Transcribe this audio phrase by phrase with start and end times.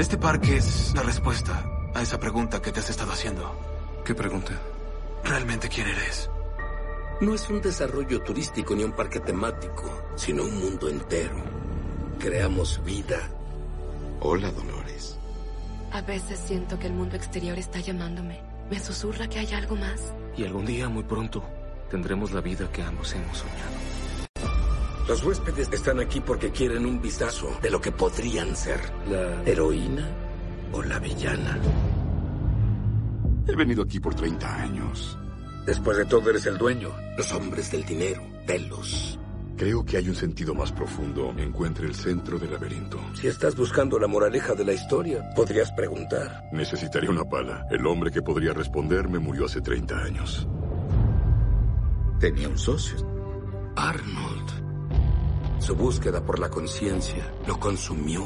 [0.00, 1.62] Este parque es la respuesta
[1.94, 3.54] a esa pregunta que te has estado haciendo.
[4.02, 4.58] ¿Qué pregunta?
[5.22, 6.30] ¿Realmente quién eres?
[7.20, 11.36] No es un desarrollo turístico ni un parque temático, sino un mundo entero.
[12.18, 13.28] Creamos vida.
[14.20, 15.18] Hola, Dolores.
[15.92, 18.40] A veces siento que el mundo exterior está llamándome.
[18.70, 20.14] Me susurra que hay algo más.
[20.34, 21.44] Y algún día, muy pronto,
[21.90, 23.99] tendremos la vida que ambos hemos soñado.
[25.10, 30.08] Los huéspedes están aquí porque quieren un vistazo de lo que podrían ser la heroína
[30.70, 31.58] o la villana.
[33.44, 35.18] He venido aquí por 30 años.
[35.66, 36.90] Después de todo, eres el dueño.
[37.18, 39.18] Los hombres del dinero, Telos.
[39.56, 41.34] Creo que hay un sentido más profundo.
[41.36, 43.00] Encuentre el centro del laberinto.
[43.14, 46.44] Si estás buscando la moraleja de la historia, podrías preguntar.
[46.52, 47.66] Necesitaría una pala.
[47.68, 50.46] El hombre que podría responderme murió hace 30 años.
[52.20, 52.98] Tenía un socio.
[53.74, 54.59] Arnold.
[55.60, 58.24] Su búsqueda por la conciencia lo consumió.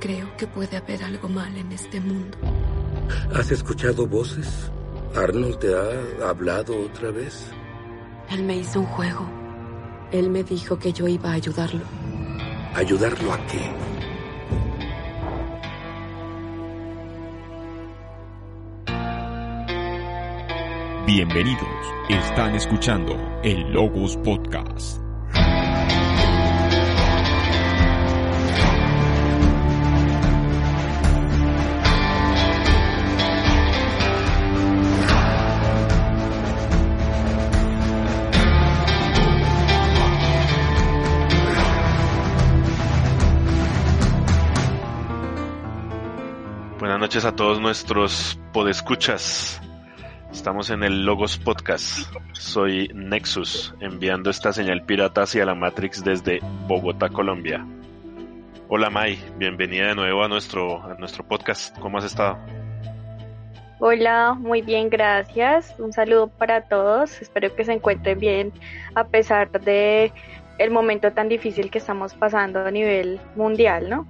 [0.00, 2.38] Creo que puede haber algo mal en este mundo.
[3.34, 4.70] ¿Has escuchado voces?
[5.16, 7.50] ¿Arnold te ha hablado otra vez?
[8.30, 9.28] Él me hizo un juego.
[10.12, 11.82] Él me dijo que yo iba a ayudarlo.
[12.74, 13.72] ¿Ayudarlo a qué?
[21.06, 21.68] Bienvenidos,
[22.08, 25.03] están escuchando el Logos Podcast.
[47.14, 49.62] Noches a todos nuestros podescuchas.
[50.32, 52.12] Estamos en el Logos Podcast.
[52.32, 57.64] Soy Nexus, enviando esta señal pirata hacia la Matrix desde Bogotá, Colombia.
[58.66, 61.78] Hola Mai, bienvenida de nuevo a nuestro, a nuestro podcast.
[61.78, 62.36] ¿Cómo has estado?
[63.78, 65.72] Hola, muy bien, gracias.
[65.78, 67.22] Un saludo para todos.
[67.22, 68.52] Espero que se encuentren bien
[68.96, 70.12] a pesar de
[70.58, 74.04] el momento tan difícil que estamos pasando a nivel mundial, ¿no?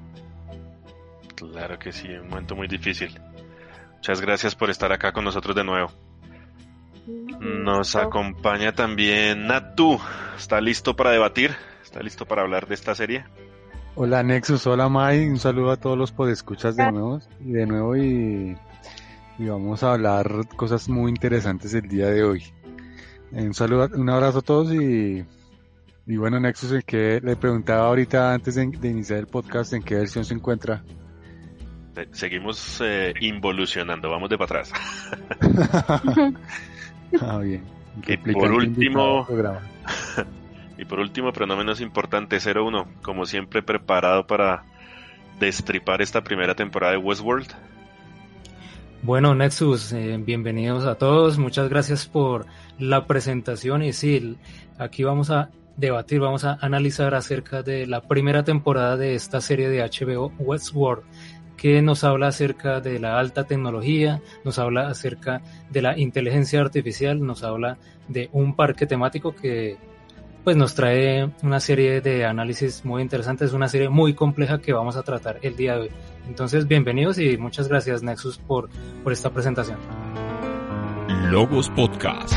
[1.37, 3.21] Claro que sí, un momento muy difícil.
[3.97, 5.91] Muchas gracias por estar acá con nosotros de nuevo.
[7.41, 9.99] Nos acompaña también Natu.
[10.37, 11.55] ¿Está listo para debatir?
[11.83, 13.25] ¿Está listo para hablar de esta serie?
[13.97, 17.97] Hola Nexus, hola Mai, un saludo a todos los podescuchas de nuevo y de nuevo
[17.97, 18.57] y,
[19.39, 22.43] y vamos a hablar cosas muy interesantes el día de hoy.
[23.31, 25.25] Un saludo, un abrazo a todos y,
[26.07, 29.83] y bueno Nexus, ¿en qué, le preguntaba ahorita antes de, de iniciar el podcast en
[29.83, 30.83] qué versión se encuentra.
[32.13, 34.73] Seguimos eh, involucionando, vamos de para atrás.
[37.21, 37.63] ah, bien.
[38.07, 39.27] Y por último,
[40.79, 44.65] y por último, pero no menos importante, 01, como siempre preparado para
[45.39, 47.53] destripar esta primera temporada de Westworld.
[49.03, 51.39] Bueno, Nexus, eh, bienvenidos a todos.
[51.39, 52.47] Muchas gracias por
[52.79, 53.83] la presentación.
[53.83, 54.37] Y sí,
[54.79, 59.69] aquí vamos a debatir, vamos a analizar acerca de la primera temporada de esta serie
[59.69, 61.05] de HBO Westworld
[61.57, 67.25] que nos habla acerca de la alta tecnología, nos habla acerca de la inteligencia artificial,
[67.25, 67.79] nos habla
[68.09, 69.77] de un parque temático que
[70.45, 74.95] pues nos trae una serie de análisis muy interesantes, una serie muy compleja que vamos
[74.97, 75.91] a tratar el día de hoy.
[76.29, 78.69] Entonces, bienvenidos y muchas gracias Nexus por,
[79.03, 79.79] por esta presentación.
[81.31, 82.35] Logos Podcast.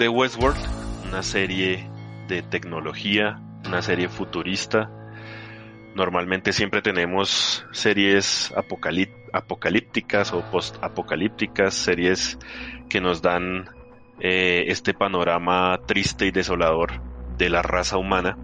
[0.00, 0.56] De Westworld,
[1.08, 1.86] una serie
[2.26, 4.90] de tecnología, una serie futurista.
[5.94, 12.38] Normalmente siempre tenemos series apocalípticas o post-apocalípticas, series
[12.88, 13.68] que nos dan
[14.20, 17.02] eh, este panorama triste y desolador
[17.36, 18.38] de la raza humana.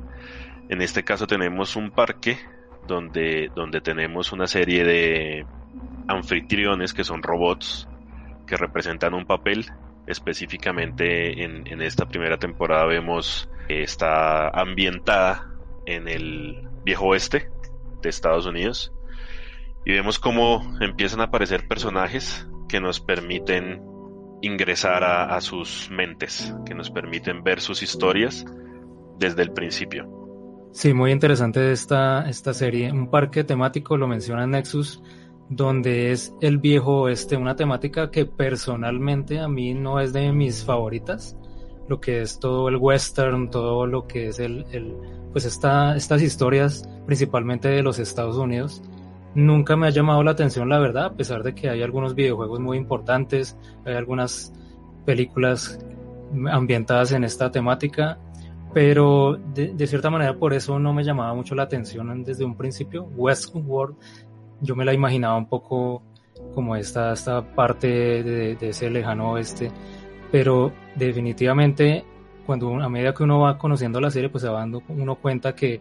[0.68, 2.38] En este caso tenemos un parque
[2.86, 5.46] donde, donde tenemos una serie de
[6.06, 7.88] anfitriones que son robots
[8.46, 9.72] que representan un papel
[10.06, 15.50] específicamente en, en, esta primera temporada vemos que está ambientada
[15.84, 17.50] en el viejo oeste
[18.02, 18.92] de Estados Unidos
[19.84, 23.82] y vemos cómo empiezan a aparecer personajes que nos permiten
[24.42, 28.44] ingresar a, a sus mentes, que nos permiten ver sus historias
[29.18, 30.16] desde el principio.
[30.72, 32.92] Sí, muy interesante esta, esta serie.
[32.92, 35.02] Un parque temático, lo menciona Nexus,
[35.48, 40.64] donde es el viejo oeste, una temática que personalmente a mí no es de mis
[40.64, 41.36] favoritas.
[41.88, 44.96] Lo que es todo el western, todo lo que es el, el
[45.32, 48.82] pues esta, estas historias, principalmente de los Estados Unidos,
[49.36, 52.58] nunca me ha llamado la atención, la verdad, a pesar de que hay algunos videojuegos
[52.58, 54.52] muy importantes, hay algunas
[55.04, 55.78] películas
[56.50, 58.18] ambientadas en esta temática,
[58.72, 62.56] pero de, de, cierta manera por eso no me llamaba mucho la atención desde un
[62.56, 63.04] principio.
[63.14, 63.96] Westworld
[64.60, 66.02] yo me la imaginaba un poco
[66.54, 67.88] como esta, esta parte
[68.22, 69.70] de, de ese lejano oeste,
[70.30, 72.04] pero definitivamente
[72.46, 75.80] cuando a medida que uno va conociendo la serie, pues uno cuenta que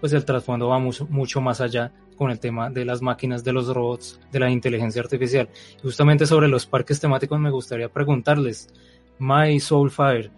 [0.00, 3.52] pues el trasfondo va mucho, mucho más allá con el tema de las máquinas, de
[3.52, 5.48] los robots, de la inteligencia artificial.
[5.82, 8.68] Justamente sobre los parques temáticos me gustaría preguntarles,
[9.18, 10.30] My Soulfire,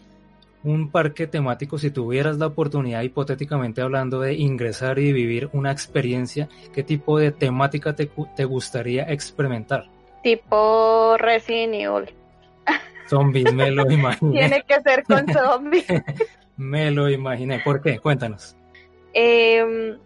[0.64, 6.48] un parque temático, si tuvieras la oportunidad, hipotéticamente hablando, de ingresar y vivir una experiencia,
[6.72, 9.88] ¿qué tipo de temática te, te gustaría experimentar?
[10.22, 12.14] Tipo Resident Evil.
[13.08, 14.32] Zombies, me lo imaginé.
[14.32, 15.86] Tiene que ser con zombies.
[16.56, 17.60] me lo imaginé.
[17.60, 17.98] ¿Por qué?
[17.98, 18.56] Cuéntanos.
[19.14, 19.96] Eh,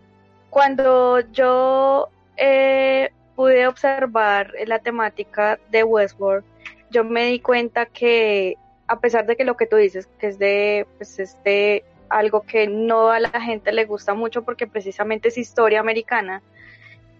[0.50, 6.44] cuando yo eh, pude observar la temática de Westworld,
[6.90, 8.56] yo me di cuenta que
[8.92, 11.38] a pesar de que lo que tú dices, que es de, pues
[12.10, 16.42] algo que no a la gente le gusta mucho porque precisamente es historia americana,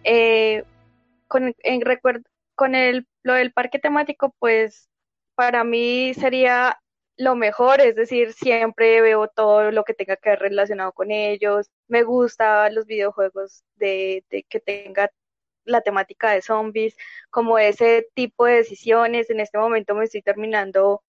[0.05, 0.65] eh,
[1.29, 4.91] con el, lo del parque temático, pues
[5.35, 6.79] para mí sería
[7.17, 11.71] lo mejor, es decir, siempre veo todo lo que tenga que ver relacionado con ellos,
[11.89, 15.11] me gustan los videojuegos de, de que tenga
[15.65, 16.97] la temática de zombies,
[17.31, 21.03] como ese tipo de decisiones, en este momento me estoy terminando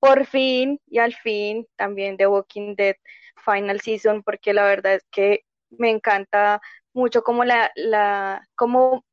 [0.00, 2.96] por fin y al fin también The Walking Dead
[3.44, 6.60] Final Season, porque la verdad es que me encanta
[6.92, 9.04] mucho cómo la, la, cómo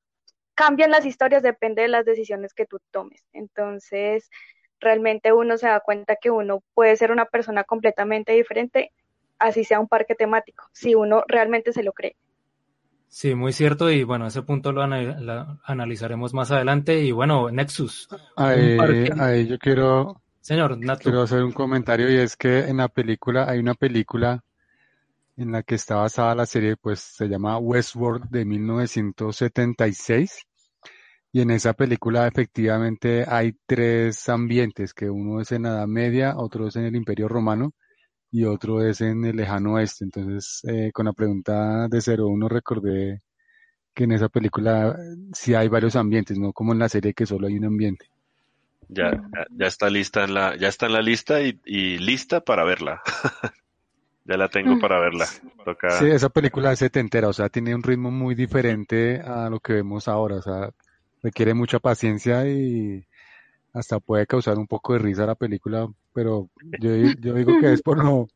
[0.56, 3.24] cambian las historias, depende de las decisiones que tú tomes.
[3.34, 4.30] Entonces,
[4.80, 8.92] realmente uno se da cuenta que uno puede ser una persona completamente diferente,
[9.40, 12.16] así sea un parque temático, si uno realmente se lo cree.
[13.08, 17.50] Sí, muy cierto y bueno, ese punto lo, anal lo analizaremos más adelante y bueno,
[17.50, 18.10] Nexus.
[18.36, 18.78] Ahí,
[19.20, 23.58] ahí yo quiero, Señor, quiero hacer un comentario y es que en la película, hay
[23.58, 24.44] una película
[25.38, 30.44] en la que está basada la serie, pues se llama Westworld de 1976
[31.32, 36.38] y en esa película efectivamente hay tres ambientes, que uno es en la Edad Media,
[36.38, 37.74] otro es en el Imperio Romano
[38.30, 40.04] y otro es en el lejano oeste.
[40.04, 43.24] Entonces, eh, con la pregunta de 01 recordé
[43.96, 44.96] que en esa película
[45.34, 48.12] sí hay varios ambientes, no como en la serie que solo hay un ambiente.
[48.88, 52.42] Ya, ya, ya está lista en la, ya está en la lista y, y lista
[52.42, 53.02] para verla.
[54.26, 55.28] ya la tengo para verla.
[55.64, 55.92] Toca...
[55.92, 59.74] Sí, esa película es setentera, o sea, tiene un ritmo muy diferente a lo que
[59.74, 60.72] vemos ahora, o sea,
[61.22, 63.06] requiere mucha paciencia y
[63.74, 66.50] hasta puede causar un poco de risa la película, pero
[66.80, 68.28] yo, yo digo que es por lo,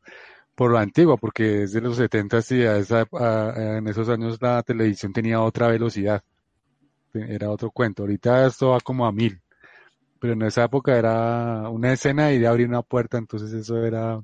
[0.54, 4.38] por lo antiguo, porque es de los 70 y a esa, a, en esos años
[4.40, 6.22] la televisión tenía otra velocidad,
[7.14, 9.40] era otro cuento, ahorita esto va como a mil,
[10.20, 14.20] pero en esa época era una escena y de abrir una puerta, entonces eso era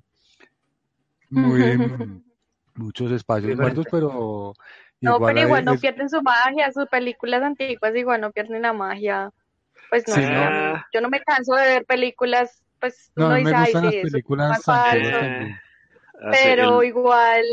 [1.30, 1.60] muy,
[2.74, 4.52] muchos espacios muertos, pero
[5.00, 5.80] no, pero igual no es...
[5.80, 9.30] pierden su magia, sus películas antiguas igual no pierden la magia.
[9.90, 10.84] Pues no, sí, no.
[10.92, 13.92] yo no me canso de ver películas, pues no, uno me dice, gustan ay, las
[13.92, 15.60] sí, eso películas es antiguas
[16.32, 17.44] Pero igual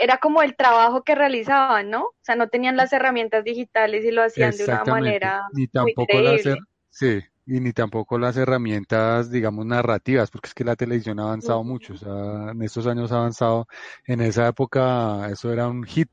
[0.00, 2.02] era como el trabajo que realizaban, ¿no?
[2.02, 5.68] O sea, no tenían las herramientas digitales y lo hacían de una manera ni muy
[5.68, 6.60] tampoco las creíble.
[6.90, 11.64] sí, y ni tampoco las herramientas, digamos, narrativas, porque es que la televisión ha avanzado
[11.64, 13.66] mucho, o sea, en estos años ha avanzado,
[14.06, 16.10] en esa época eso era un hit,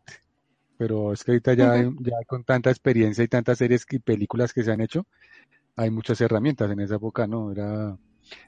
[0.77, 4.63] pero es que ahorita ya, ya con tanta experiencia y tantas series y películas que
[4.63, 5.05] se han hecho,
[5.75, 7.97] hay muchas herramientas, en esa época no, era,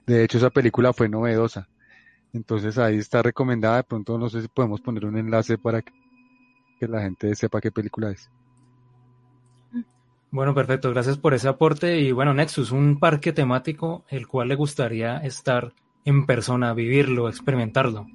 [0.05, 1.67] de hecho esa película fue novedosa,
[2.31, 5.91] entonces ahí está recomendada, de pronto no sé si podemos poner un enlace para que,
[6.79, 8.29] que la gente sepa qué película es.
[10.29, 11.99] Bueno, perfecto, gracias por ese aporte.
[11.99, 18.07] Y bueno, Nexus, un parque temático el cual le gustaría estar en persona, vivirlo, experimentarlo.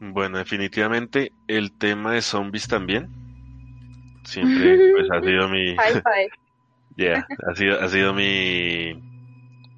[0.00, 3.08] Bueno, definitivamente el tema de zombies también.
[4.24, 5.74] Siempre pues ha sido mi
[6.96, 9.02] yeah, ha sido ha sido mi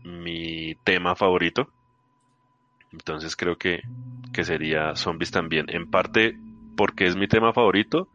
[0.04, 1.70] mi tema favorito.
[2.92, 3.82] Entonces creo que
[4.32, 6.38] que sería zombies también, en parte
[6.76, 8.08] porque es mi tema favorito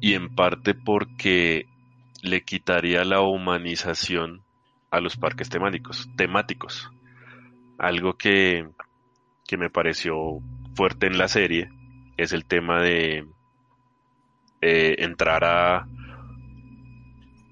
[0.00, 1.66] y en parte porque
[2.22, 4.42] le quitaría la humanización
[4.90, 6.90] a los parques temáticos, temáticos.
[7.78, 8.66] Algo que
[9.50, 10.38] que me pareció
[10.76, 11.70] fuerte en la serie
[12.16, 13.26] es el tema de
[14.60, 15.88] eh, entrar a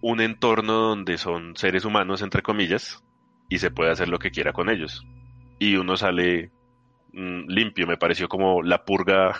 [0.00, 3.02] un entorno donde son seres humanos, entre comillas,
[3.48, 5.04] y se puede hacer lo que quiera con ellos.
[5.58, 6.52] Y uno sale
[7.14, 9.34] mm, limpio, me pareció como la purga,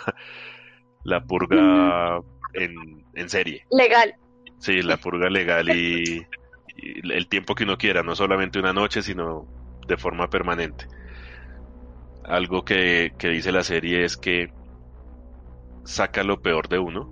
[1.05, 2.19] la purga
[2.55, 3.65] en, en, serie.
[3.71, 4.15] Legal.
[4.59, 6.25] Sí, la purga legal y,
[6.75, 9.47] y, el tiempo que uno quiera, no solamente una noche, sino
[9.87, 10.85] de forma permanente.
[12.23, 14.51] Algo que, que dice la serie es que
[15.83, 17.11] saca lo peor de uno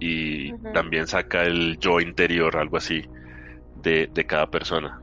[0.00, 3.04] y también saca el yo interior, algo así,
[3.74, 5.00] de, de, cada persona.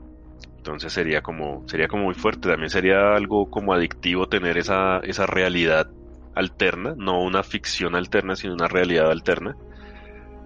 [0.58, 5.26] Entonces sería como, sería como muy fuerte, también sería algo como adictivo tener esa, esa
[5.26, 5.88] realidad
[6.34, 9.56] alterna, no una ficción alterna, sino una realidad alterna.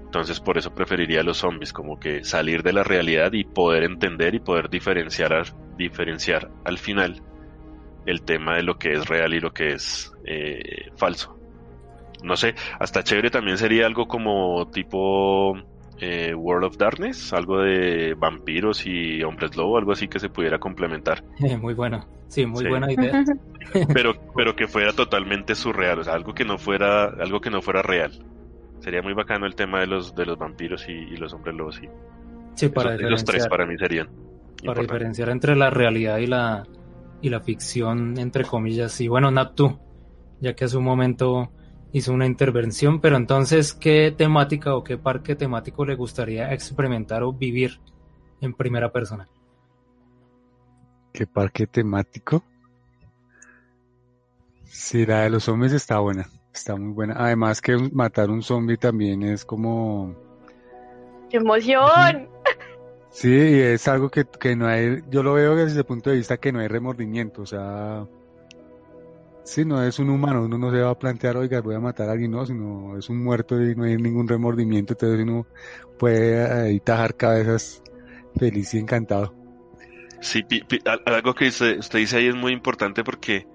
[0.10, 3.84] Entonces por eso preferiría a los zombies, como que salir de la realidad y poder
[3.84, 5.46] entender y poder diferenciar,
[5.78, 7.22] diferenciar al final
[8.06, 11.40] el tema de lo que es real y lo que es eh, falso
[12.24, 15.56] no sé, hasta chévere también sería algo como tipo
[16.00, 20.60] eh, World of Darkness, algo de vampiros y hombres lobo, algo así que se pudiera
[20.60, 21.24] complementar.
[21.62, 23.24] muy bueno, sí, muy buena idea.
[23.94, 27.62] pero, pero que fuera totalmente surreal, o sea, algo que no fuera, algo que no
[27.62, 28.12] fuera real.
[28.80, 31.88] Sería muy bacano el tema de los, de los vampiros y, los hombres lobos, sí.
[32.56, 34.10] Sí, para los tres para mí serían.
[34.66, 36.66] Para diferenciar entre la realidad y la,
[37.22, 39.00] y la ficción, entre comillas.
[39.02, 39.80] Y bueno, Naptu,
[40.40, 41.52] ya que hace un momento
[41.92, 47.34] hizo una intervención, pero entonces, ¿qué temática o qué parque temático le gustaría experimentar o
[47.34, 47.80] vivir
[48.42, 49.28] en primera persona?
[51.14, 52.44] ¿Qué parque temático?
[54.66, 57.16] Sí, la de los zombies está buena, está muy buena.
[57.18, 60.16] Además que matar un zombie también es como...
[61.30, 62.30] ¡Qué emoción!
[63.12, 66.38] Sí, es algo que, que no hay, yo lo veo desde el punto de vista
[66.38, 68.06] que no hay remordimiento, o sea,
[69.50, 72.08] Sí, no es un humano, uno no se va a plantear, oiga, voy a matar
[72.08, 75.48] a alguien, no, sino es un muerto y no hay ningún remordimiento, entonces uno
[75.98, 77.82] puede ahí tajar cabezas
[78.38, 79.34] feliz y encantado.
[80.22, 80.46] Sí,
[81.04, 83.48] algo que usted, dice ahí es muy importante porque,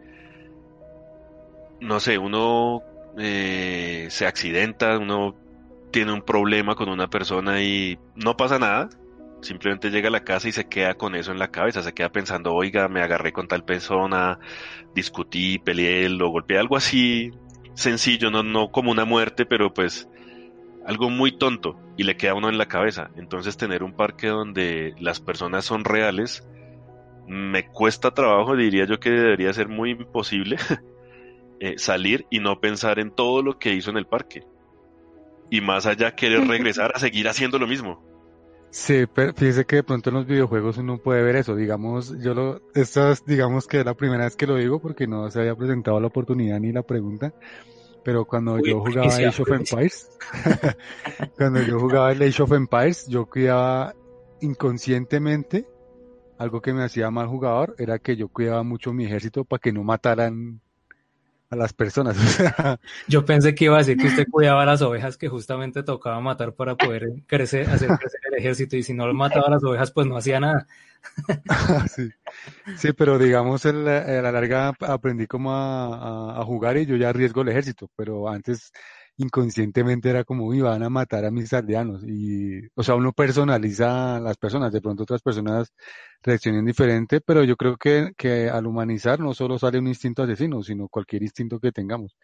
[1.84, 2.82] no sé, uno
[3.18, 5.36] eh, se accidenta, uno
[5.92, 8.88] tiene un problema con una persona y no pasa nada,
[9.42, 12.10] simplemente llega a la casa y se queda con eso en la cabeza, se queda
[12.10, 14.38] pensando, oiga, me agarré con tal persona,
[14.94, 17.30] discutí, peleé, lo golpeé, algo así
[17.74, 20.08] sencillo, no, no como una muerte, pero pues
[20.86, 23.10] algo muy tonto y le queda uno en la cabeza.
[23.16, 26.46] Entonces tener un parque donde las personas son reales,
[27.26, 30.56] me cuesta trabajo, diría yo que debería ser muy imposible
[31.64, 34.44] eh, salir y no pensar en todo lo que hizo en el parque.
[35.48, 38.04] Y más allá querer regresar a seguir haciendo lo mismo.
[38.68, 41.56] Sí, pero fíjese que de pronto en los videojuegos uno puede ver eso.
[41.56, 45.06] Digamos, yo lo, esta es, digamos que es la primera vez que lo digo porque
[45.06, 47.32] no se había presentado la oportunidad ni la pregunta.
[48.04, 50.10] Pero cuando yo jugaba Age of Empires,
[51.38, 53.94] cuando yo jugaba el Age of Empires, yo cuidaba
[54.42, 55.66] inconscientemente,
[56.36, 59.72] algo que me hacía mal jugador, era que yo cuidaba mucho mi ejército para que
[59.72, 60.60] no mataran
[61.50, 62.16] a las personas.
[63.08, 66.20] Yo pensé que iba a decir que usted cuidaba a las ovejas que justamente tocaba
[66.20, 69.64] matar para poder crecer, hacer crecer el ejército y si no lo mataba a las
[69.64, 70.66] ovejas pues no hacía nada.
[71.94, 72.08] sí.
[72.76, 76.96] sí, pero digamos en la, a la larga aprendí como a, a, jugar y yo
[76.96, 78.72] ya arriesgo el ejército, pero antes
[79.16, 84.20] inconscientemente era como iban a matar a mis aldeanos y o sea uno personaliza a
[84.20, 85.72] las personas de pronto otras personas
[86.22, 90.62] reaccionen diferente pero yo creo que, que al humanizar no solo sale un instinto asesino
[90.62, 92.16] sino cualquier instinto que tengamos.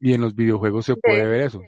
[0.00, 1.60] Y en los videojuegos se puede ver eso.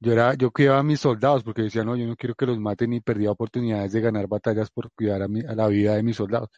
[0.00, 2.58] Yo era yo cuidaba a mis soldados porque decía no yo no quiero que los
[2.58, 6.02] maten y perdía oportunidades de ganar batallas por cuidar a, mi, a la vida de
[6.02, 6.50] mis soldados.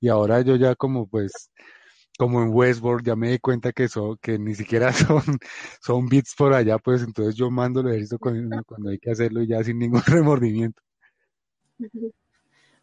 [0.00, 1.50] Y ahora yo ya como pues
[2.18, 5.22] como en Westworld, ya me di cuenta que son, que ni siquiera son,
[5.80, 9.42] son bits por allá, pues entonces yo mando el ejército cuando, cuando hay que hacerlo
[9.42, 10.80] y ya sin ningún remordimiento.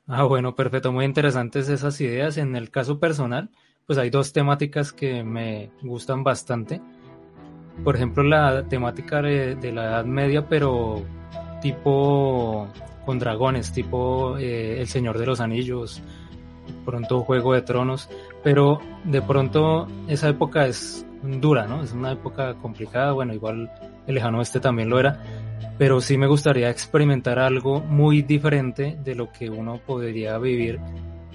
[0.07, 2.37] Ah, bueno, perfecto, muy interesantes esas ideas.
[2.37, 3.49] En el caso personal,
[3.85, 6.81] pues hay dos temáticas que me gustan bastante.
[7.83, 11.03] Por ejemplo, la temática de, de la Edad Media, pero
[11.61, 12.67] tipo
[13.05, 16.01] con dragones, tipo eh, El Señor de los Anillos,
[16.81, 18.09] pronto Juego de Tronos,
[18.43, 21.83] pero de pronto esa época es dura, ¿no?
[21.83, 23.71] Es una época complicada, bueno, igual
[24.07, 25.21] el lejano oeste también lo era,
[25.77, 30.79] pero sí me gustaría experimentar algo muy diferente de lo que uno podría vivir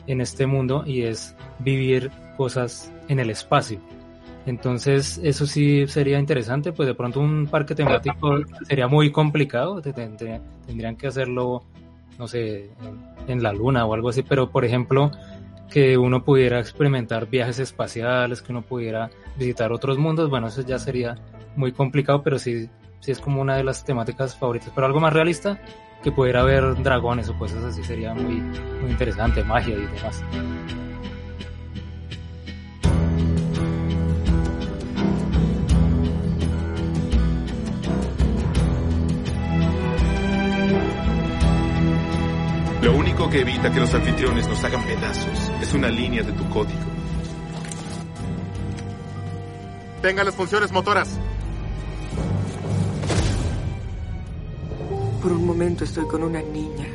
[0.06, 3.80] en este mundo y es vivir cosas en el espacio.
[4.46, 8.38] Entonces, eso sí sería interesante, pues de pronto un parque temático
[8.68, 11.64] sería muy complicado, tendrían que hacerlo,
[12.16, 12.70] no sé,
[13.26, 15.10] en la luna o algo así, pero por ejemplo,
[15.70, 20.78] que uno pudiera experimentar viajes espaciales, que uno pudiera visitar otros mundos, bueno, eso ya
[20.78, 21.16] sería
[21.56, 22.68] muy complicado, pero sí,
[23.00, 24.70] sí es como una de las temáticas favoritas.
[24.74, 25.60] Pero algo más realista,
[26.02, 28.36] que pudiera haber dragones o cosas así, sería muy,
[28.80, 30.22] muy interesante, magia y demás.
[42.86, 46.48] Lo único que evita que los anfitriones nos hagan pedazos es una línea de tu
[46.48, 46.78] código.
[50.00, 51.18] Tenga las funciones motoras.
[55.20, 56.86] Por un momento estoy con una niña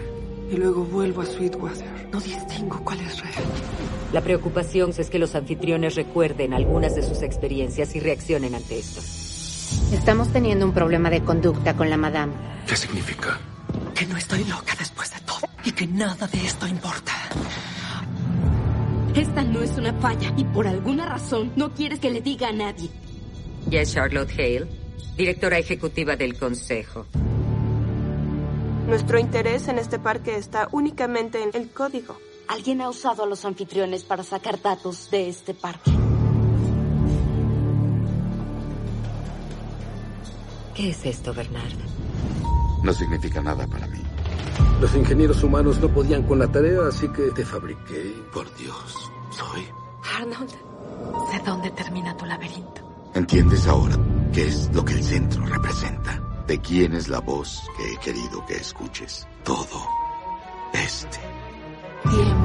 [0.49, 2.07] y luego vuelvo a Sweetwater.
[2.09, 3.43] No distingo cuál es real.
[4.13, 9.01] La preocupación es que los anfitriones recuerden algunas de sus experiencias y reaccionen ante esto.
[9.93, 12.31] Estamos teniendo un problema de conducta con la madame.
[12.65, 13.37] ¿Qué significa?
[13.95, 17.13] Que no estoy loca después de todo y que nada de esto importa.
[19.15, 22.53] Esta no es una falla y por alguna razón no quieres que le diga a
[22.53, 22.89] nadie.
[23.69, 24.67] Y es Charlotte Hale,
[25.17, 27.05] directora ejecutiva del Consejo.
[28.87, 32.17] Nuestro interés en este parque está únicamente en el código.
[32.47, 35.91] Alguien ha usado a los anfitriones para sacar datos de este parque.
[40.75, 41.90] ¿Qué es esto, Bernard?
[42.83, 44.01] No significa nada para mí.
[44.79, 48.15] Los ingenieros humanos no podían con la tarea, así que te fabriqué.
[48.33, 49.67] Por Dios, soy.
[50.17, 50.49] Arnold,
[51.31, 52.81] sé dónde termina tu laberinto.
[53.13, 53.95] ¿Entiendes ahora
[54.33, 56.19] qué es lo que el centro representa?
[56.47, 59.27] ¿De quién es la voz que he querido que escuches?
[59.43, 59.87] Todo
[60.73, 61.19] este
[62.09, 62.40] tiempo.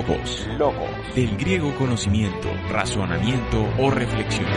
[0.00, 0.46] Logos.
[0.58, 1.14] Logos.
[1.14, 4.48] Del griego conocimiento, razonamiento o reflexión.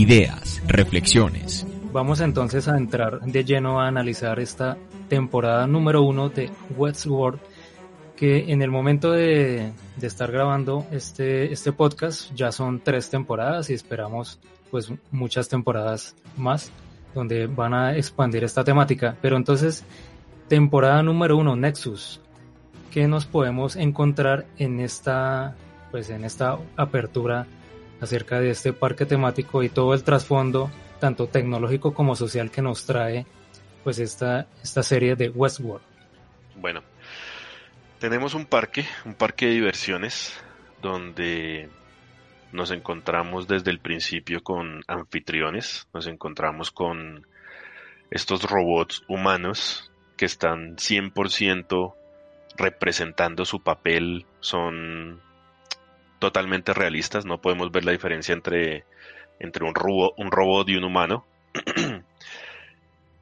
[0.00, 1.66] Ideas, reflexiones.
[1.92, 4.78] Vamos entonces a entrar de lleno a analizar esta
[5.10, 7.38] temporada número uno de Westworld,
[8.16, 13.68] que en el momento de, de estar grabando este, este podcast ya son tres temporadas
[13.68, 16.72] y esperamos pues muchas temporadas más
[17.14, 19.18] donde van a expandir esta temática.
[19.20, 19.84] Pero entonces,
[20.48, 22.22] temporada número uno, Nexus.
[22.90, 25.56] ¿Qué nos podemos encontrar en esta,
[25.90, 27.46] pues en esta apertura
[28.00, 32.86] acerca de este parque temático y todo el trasfondo, tanto tecnológico como social que nos
[32.86, 33.26] trae
[33.84, 35.82] pues esta, esta serie de Westworld?
[36.56, 36.82] Bueno,
[37.98, 40.34] tenemos un parque, un parque de diversiones,
[40.82, 41.68] donde
[42.52, 47.26] nos encontramos desde el principio con anfitriones, nos encontramos con
[48.10, 51.94] estos robots humanos que están 100%
[52.56, 55.22] representando su papel, son
[56.20, 58.84] totalmente realistas, no podemos ver la diferencia entre,
[59.40, 61.24] entre un, robo, un robot y un humano.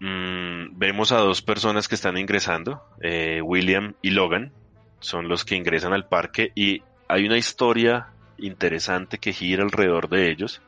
[0.01, 4.53] mm, vemos a dos personas que están ingresando, eh, William y Logan,
[5.01, 10.31] son los que ingresan al parque y hay una historia interesante que gira alrededor de
[10.31, 10.61] ellos,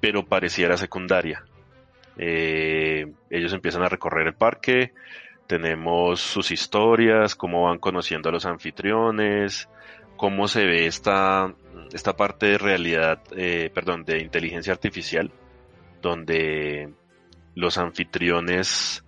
[0.00, 1.44] pero pareciera secundaria.
[2.16, 4.92] Eh, ellos empiezan a recorrer el parque,
[5.46, 9.68] tenemos sus historias, cómo van conociendo a los anfitriones,
[10.22, 11.52] cómo se ve esta,
[11.92, 15.32] esta parte de realidad, eh, perdón, de inteligencia artificial,
[16.00, 16.94] donde
[17.56, 19.02] los anfitriones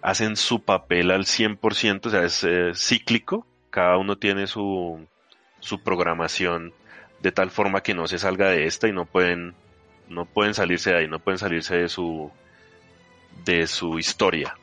[0.00, 5.06] hacen su papel al 100%, o sea, es eh, cíclico, cada uno tiene su,
[5.58, 6.72] su programación
[7.20, 9.54] de tal forma que no se salga de esta y no pueden
[10.08, 12.32] no pueden salirse de ahí, no pueden salirse de su
[13.44, 14.56] de su historia.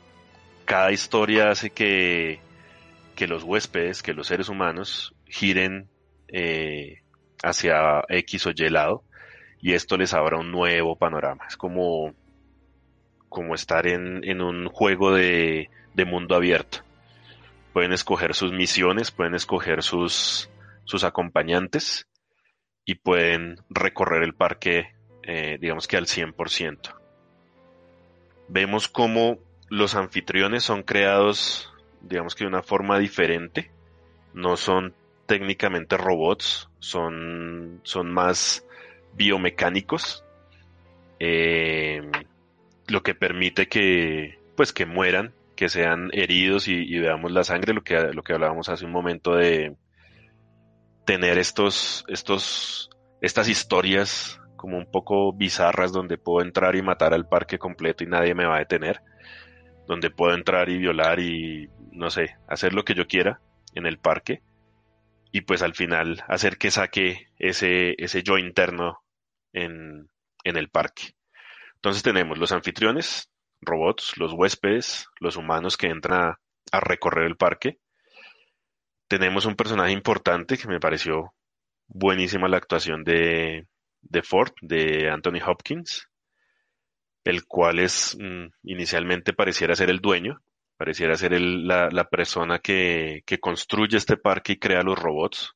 [0.65, 2.39] Cada historia hace que,
[3.15, 5.89] que los huéspedes, que los seres humanos giren
[6.27, 7.01] eh,
[7.43, 9.03] hacia X o Y lado
[9.61, 11.45] y esto les abra un nuevo panorama.
[11.47, 12.13] Es como,
[13.29, 16.79] como estar en, en un juego de, de mundo abierto.
[17.73, 20.49] Pueden escoger sus misiones, pueden escoger sus,
[20.85, 22.07] sus acompañantes
[22.85, 26.95] y pueden recorrer el parque, eh, digamos que al 100%.
[28.47, 33.71] Vemos cómo los anfitriones son creados, digamos que de una forma diferente,
[34.33, 34.95] no son
[35.27, 38.65] técnicamente robots, son, son más
[39.13, 40.23] biomecánicos,
[41.19, 42.01] eh,
[42.87, 47.83] lo que permite que, pues, que mueran, que sean heridos y, veamos la sangre, lo
[47.83, 49.75] que, lo que hablábamos hace un momento de
[51.05, 52.89] tener estos, estos,
[53.21, 58.07] estas historias como un poco bizarras donde puedo entrar y matar al parque completo y
[58.07, 59.01] nadie me va a detener,
[59.87, 63.39] donde puedo entrar y violar y, no sé, hacer lo que yo quiera
[63.73, 64.41] en el parque
[65.37, 69.03] y pues al final hacer que saque ese, ese yo interno
[69.53, 70.09] en,
[70.43, 71.13] en el parque.
[71.75, 73.29] Entonces tenemos los anfitriones,
[73.61, 76.33] robots, los huéspedes, los humanos que entran
[76.71, 77.77] a, recorrer el parque.
[79.07, 81.35] Tenemos un personaje importante que me pareció
[81.85, 83.67] buenísima la actuación de,
[84.01, 86.07] de Ford, de Anthony Hopkins,
[87.23, 90.41] el cual es mm, inicialmente pareciera ser el dueño,
[90.77, 95.53] pareciera ser la, la, persona que, construye este parque y crea los robots,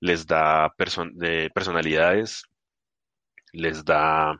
[0.00, 0.72] les da
[1.12, 2.42] de personalidades,
[3.52, 4.38] les da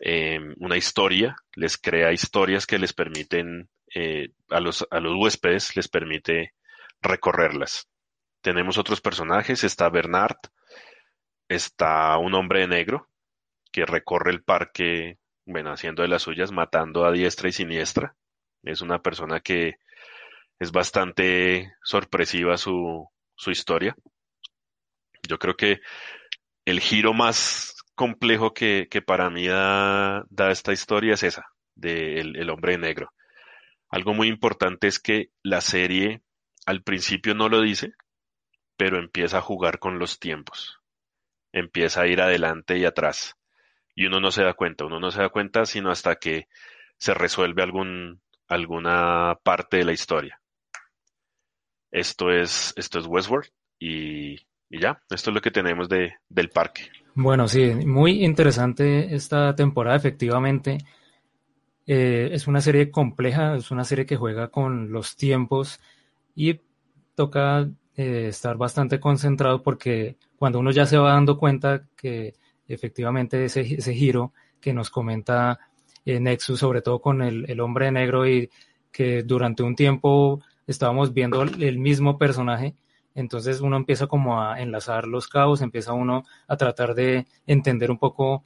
[0.00, 5.74] Em, una historia, les crea historias que les permiten, eh, a, los, a los huéspedes
[5.76, 6.54] les permite
[7.02, 7.88] recorrerlas.
[8.40, 10.36] Tenemos otros personajes, está Bernard,
[11.48, 13.08] está un hombre de negro
[13.72, 18.14] que recorre el parque, bueno, haciendo de las suyas, matando a diestra y siniestra.
[18.62, 19.76] Es una persona que
[20.58, 23.96] es bastante sorpresiva su, su historia.
[25.28, 25.80] Yo creo que
[26.64, 32.78] el giro más complejo que, para mí da, esta historia es esa, del el hombre
[32.78, 33.12] negro.
[33.90, 36.22] Algo muy importante es que la serie
[36.66, 37.94] al principio no lo dice,
[38.76, 40.78] pero empieza a jugar con los tiempos.
[41.52, 43.34] Empieza a ir adelante y atrás.
[43.94, 46.48] Y uno no se da cuenta, uno no se da cuenta sino hasta que
[46.98, 50.40] se resuelve algún, alguna parte de la historia.
[51.90, 54.32] Esto es, esto es Westworld y,
[54.68, 56.90] y ya, esto es lo que tenemos de, del parque.
[57.14, 60.78] Bueno, sí, muy interesante esta temporada, efectivamente.
[61.86, 65.80] Eh, es una serie compleja, es una serie que juega con los tiempos
[66.34, 66.60] y
[67.14, 72.34] toca eh, estar bastante concentrado porque cuando uno ya se va dando cuenta que
[72.68, 75.58] efectivamente ese, ese giro que nos comenta
[76.08, 78.50] eh, Nexus, sobre todo con el, el hombre negro y
[78.90, 82.74] que durante un tiempo estábamos viendo el mismo personaje,
[83.14, 87.98] entonces uno empieza como a enlazar los cabos, empieza uno a tratar de entender un
[87.98, 88.44] poco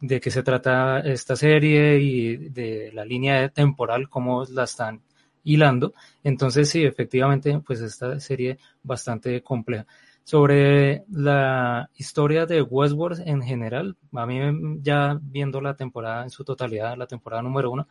[0.00, 5.02] de qué se trata esta serie y de la línea temporal, cómo la están
[5.44, 5.92] hilando.
[6.24, 9.86] Entonces sí, efectivamente, pues esta serie bastante compleja.
[10.24, 14.38] Sobre la historia de Westworld en general, a mí
[14.82, 17.88] ya viendo la temporada en su totalidad, la temporada número uno,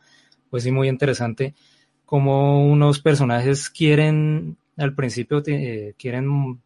[0.50, 1.54] pues sí muy interesante
[2.04, 6.60] cómo unos personajes quieren al principio eh, quieren,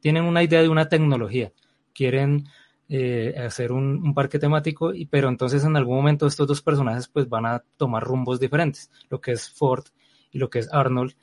[0.00, 1.52] tienen una idea de una tecnología,
[1.94, 2.44] quieren
[2.88, 7.28] eh, hacer un, parque temático, y, pero entonces en algún momento estos dos personajes pues
[7.28, 9.84] van a tomar rumbos diferentes, lo que es Ford
[10.30, 11.14] y lo que es Arnold.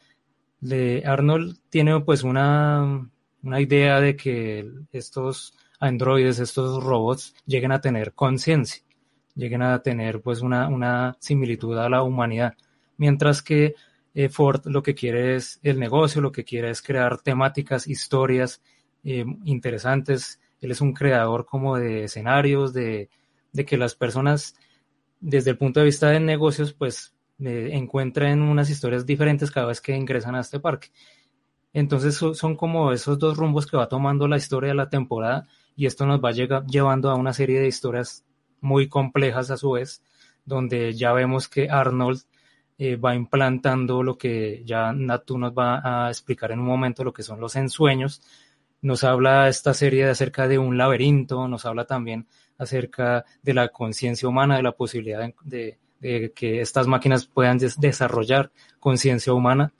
[1.05, 3.09] Arnold tiene pues una,
[3.43, 8.83] una idea de que estos androides, estos robots lleguen a tener conciencia,
[9.35, 12.55] lleguen a tener pues una, una similitud a la humanidad,
[12.97, 13.75] mientras que
[14.13, 18.61] eh, Ford lo que quiere es el negocio, lo que quiere es crear temáticas, historias
[19.03, 20.39] eh, interesantes.
[20.59, 23.09] Él es un creador como de escenarios, de,
[23.65, 24.55] que las personas,
[25.19, 29.81] desde el punto de vista de negocios, pues eh, encuentren unas historias diferentes cada vez
[29.81, 30.89] que ingresan a este parque.
[31.73, 35.85] Entonces son como esos dos rumbos que va tomando la historia de la temporada y
[35.85, 38.25] esto nos va llevando a una serie de historias
[38.59, 40.03] muy complejas a su vez,
[40.45, 42.21] donde ya vemos que Arnold
[42.77, 47.13] eh, va implantando lo que ya Natu nos va a explicar en un momento, lo
[47.13, 48.21] que son los ensueños.
[48.81, 54.27] Nos habla esta serie acerca de un laberinto, nos habla también acerca de la conciencia
[54.27, 55.77] humana, de la posibilidad de,
[56.33, 59.73] que estas máquinas puedan desarrollar conciencia humana.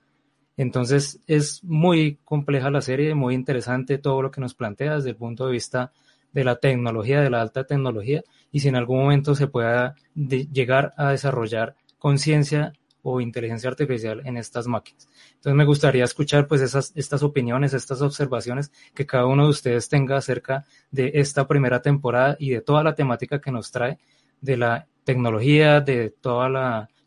[0.58, 5.16] Entonces es muy compleja la serie, muy interesante todo lo que nos plantea desde el
[5.16, 5.92] punto de vista
[6.34, 10.94] de la tecnología, de la alta tecnología, y si en algún momento se pueda llegar
[10.98, 15.08] a desarrollar conciencia o inteligencia artificial en estas máquinas.
[15.36, 19.90] Entonces me gustaría escuchar pues esas, estas opiniones, estas observaciones que cada uno de ustedes
[19.90, 23.98] tenga acerca de esta primera temporada y de toda la temática que nos trae
[24.40, 26.46] de la tecnología, de todo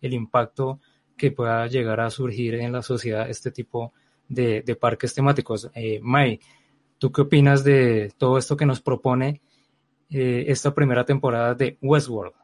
[0.01, 0.81] el impacto
[1.17, 3.93] que pueda llegar a surgir en la sociedad este tipo
[4.29, 5.71] de, parques temáticos.
[5.75, 6.41] Eh, May,
[6.99, 9.41] ¿tú qué opinas de todo esto que nos propone
[10.11, 12.35] eh, esta primera temporada de Westworld?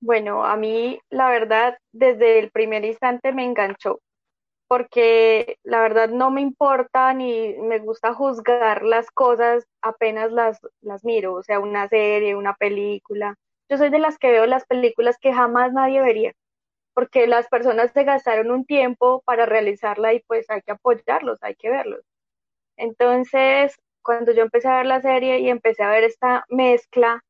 [0.00, 4.00] Bueno, a mí la verdad desde el primer instante me enganchó.
[4.68, 11.04] porque la verdad no me importa ni me gusta juzgar las cosas apenas las, las
[11.04, 13.36] miro, o sea, una serie, una película.
[13.68, 16.32] Yo soy de las que veo las películas que jamás nadie vería,
[16.94, 21.56] porque las personas se gastaron un tiempo para realizarla y pues hay que apoyarlos, hay
[21.56, 22.04] que verlos.
[22.76, 27.24] Entonces, cuando yo empecé a ver la serie y empecé a ver esta mezcla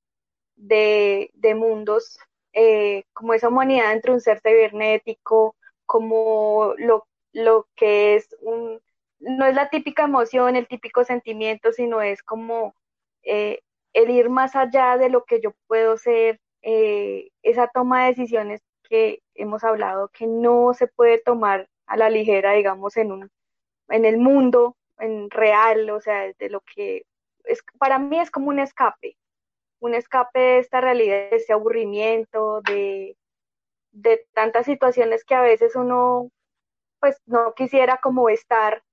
[0.56, 2.18] de, de mundos,
[2.52, 8.80] eh, como esa humanidad entre un ser cibernético, como lo, lo que es un,
[9.18, 12.74] no es la típica emoción, el típico sentimiento, sino es como
[13.22, 13.60] eh,
[13.92, 18.62] el ir más allá de lo que yo puedo ser, eh, esa toma de decisiones
[18.94, 23.30] que hemos hablado que no se puede tomar a la ligera, digamos, en un,
[23.88, 27.04] en el mundo, en real, o sea, de lo que
[27.42, 29.16] es, para mí es como un escape,
[29.80, 33.16] un escape de esta realidad, de ese aburrimiento, de,
[33.90, 36.30] de tantas situaciones que a veces uno
[37.00, 38.84] pues no quisiera como estar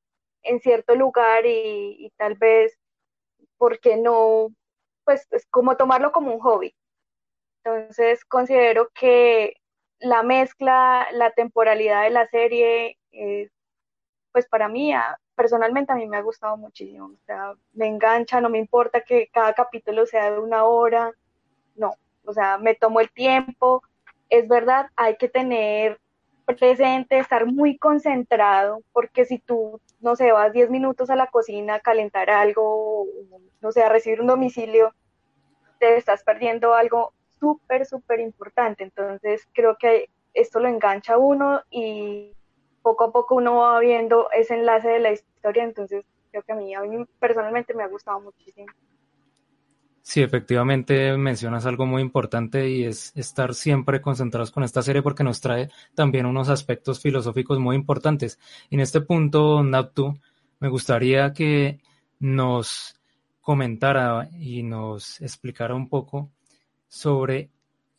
[0.41, 2.75] en cierto lugar y, y tal vez
[3.57, 4.49] porque no,
[5.05, 6.73] pues es como tomarlo como un hobby.
[7.63, 9.60] Entonces considero que
[10.01, 13.49] la mezcla, la temporalidad de la serie, eh,
[14.31, 14.93] pues para mí,
[15.35, 17.07] personalmente a mí me ha gustado muchísimo.
[17.07, 21.11] O sea, me engancha, no me importa que cada capítulo sea de una hora,
[21.75, 21.93] no,
[22.25, 23.83] o sea, me tomo el tiempo.
[24.29, 25.99] Es verdad, hay que tener
[26.45, 31.75] presente, estar muy concentrado, porque si tú, no sé, vas 10 minutos a la cocina
[31.75, 33.05] a calentar algo,
[33.61, 34.93] no sé, a recibir un domicilio,
[35.79, 38.83] te estás perdiendo algo súper, súper importante.
[38.83, 42.31] Entonces creo que esto lo engancha a uno y
[42.81, 45.63] poco a poco uno va viendo ese enlace de la historia.
[45.63, 48.67] Entonces creo que a mí, a mí personalmente me ha gustado muchísimo.
[50.03, 55.23] Sí, efectivamente mencionas algo muy importante y es estar siempre concentrados con esta serie porque
[55.23, 58.39] nos trae también unos aspectos filosóficos muy importantes.
[58.71, 60.19] En este punto, Naptu,
[60.59, 61.81] me gustaría que
[62.19, 62.99] nos
[63.41, 66.31] comentara y nos explicara un poco
[66.91, 67.49] sobre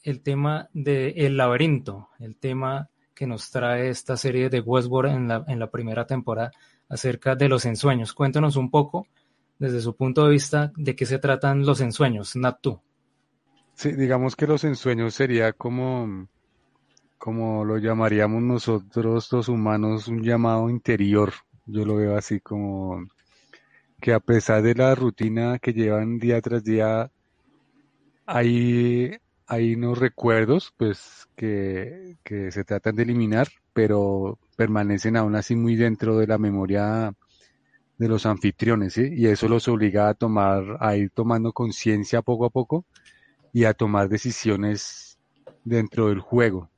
[0.03, 5.45] el tema del laberinto, el tema que nos trae esta serie de Westworld en la,
[5.49, 6.51] en la primera temporada
[6.91, 8.13] acerca de los ensueños.
[8.13, 9.07] Cuéntanos un poco
[9.59, 12.83] desde su punto de vista de qué se tratan los ensueños, Natu.
[13.75, 16.29] Sí, digamos que los ensueños sería como,
[17.17, 21.33] como lo llamaríamos nosotros los humanos, un llamado interior.
[21.65, 23.07] Yo lo veo así como
[24.03, 27.12] que a pesar de la rutina que llevan día tras día,
[28.27, 35.77] hay, hay unos recuerdos pues que, se tratan de eliminar, pero permanecen aún así muy
[35.77, 37.13] dentro de la memoria
[37.99, 39.09] de los anfitriones, ¿sí?
[39.13, 42.85] Y eso los obliga a tomar, a ir tomando conciencia poco a poco
[43.53, 45.19] y a tomar decisiones
[45.65, 46.71] dentro del juego.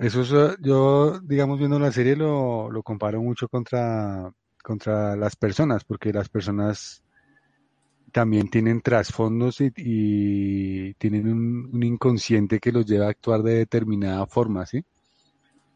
[0.00, 5.84] Eso es, yo, digamos, viendo la serie lo, lo comparo mucho contra, contra las personas,
[5.84, 7.03] porque las personas
[8.14, 14.64] también tienen trasfondos y, tienen un, inconsciente que los lleva a actuar de determinada forma,
[14.66, 14.84] ¿sí?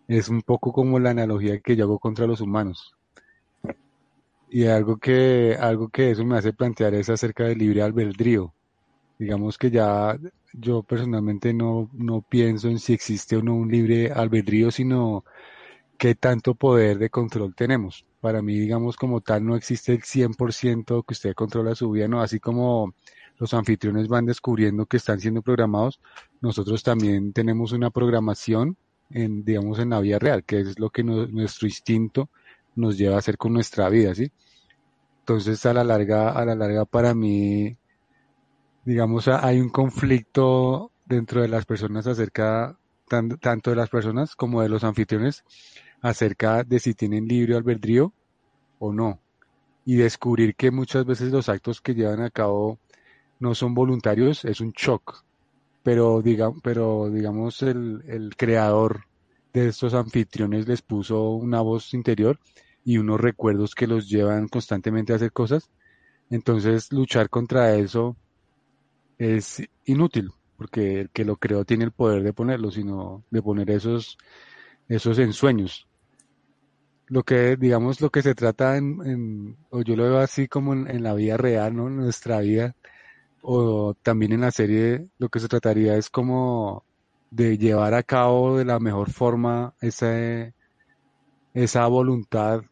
[0.06, 2.94] Es un poco como la analogía que yo hago contra los humanos.
[4.50, 8.54] Y algo que, algo que eso me hace plantear es acerca del libre albedrío.
[9.18, 10.16] Digamos que ya
[10.52, 15.24] yo personalmente no, no pienso en si existe o no un libre albedrío, sino
[15.98, 18.06] qué tanto poder de control tenemos.
[18.20, 22.20] Para mí, digamos, como tal, no existe el 100% que usted controla su vida, ¿no?
[22.20, 22.94] Así como
[23.38, 26.00] los anfitriones van descubriendo que están siendo programados,
[26.40, 28.76] nosotros también tenemos una programación
[29.10, 32.28] en, digamos, en la vida real, que es lo que nuestro instinto
[32.74, 34.30] nos lleva a hacer con nuestra vida, ¿sí?
[35.20, 37.76] Entonces, a la larga, a la larga para mí,
[38.84, 42.78] digamos, hay un conflicto dentro de las personas acerca
[43.08, 45.44] tanto de las personas como de los anfitriones
[46.02, 48.12] acerca de si tienen libre albedrío
[48.78, 49.20] o no.
[49.84, 52.78] Y descubrir que muchas veces los actos que llevan a cabo
[53.40, 55.24] no son voluntarios es un shock.
[55.82, 56.22] Pero,
[56.62, 59.04] pero digamos, el, el creador
[59.52, 62.38] de estos anfitriones les puso una voz interior
[62.84, 65.70] y unos recuerdos que los llevan constantemente a hacer cosas.
[66.30, 68.16] Entonces, luchar contra eso
[69.16, 73.70] es inútil, porque el que lo creó tiene el poder de ponerlo, sino de poner
[73.70, 74.18] esos,
[74.88, 75.87] esos ensueños
[77.08, 81.02] lo que, digamos, lo que se trata en, o yo lo veo así como en,
[81.02, 81.88] la vida real, ¿no?
[81.88, 82.74] En nuestra vida,
[83.42, 86.84] o también en la serie, lo que se trataría es como
[87.30, 90.52] de llevar a cabo de la mejor forma esa,
[91.54, 92.62] esa voluntad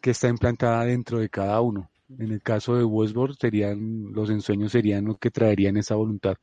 [0.00, 1.90] que está implantada dentro de cada uno.
[2.18, 6.36] En el caso de Westworld serían, los ensueños serían lo que traerían esa voluntad.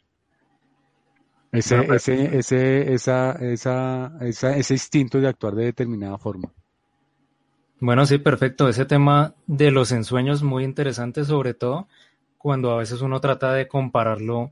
[1.52, 6.52] Ese, ese, ese, esa, esa, esa, ese instinto de actuar de determinada forma.
[7.80, 8.68] Bueno, sí, perfecto.
[8.68, 11.88] Ese tema de los ensueños muy interesante, sobre todo
[12.38, 14.52] cuando a veces uno trata de compararlo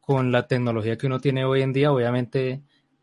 [0.00, 2.62] con la tecnología que uno tiene hoy en día, obviamente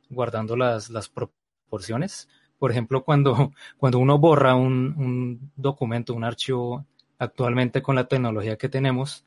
[0.10, 2.30] guardando las, las proporciones.
[2.58, 6.86] Por ejemplo, cuando, cuando uno borra un, un documento, un archivo
[7.17, 9.26] actualmente con la tecnología que tenemos,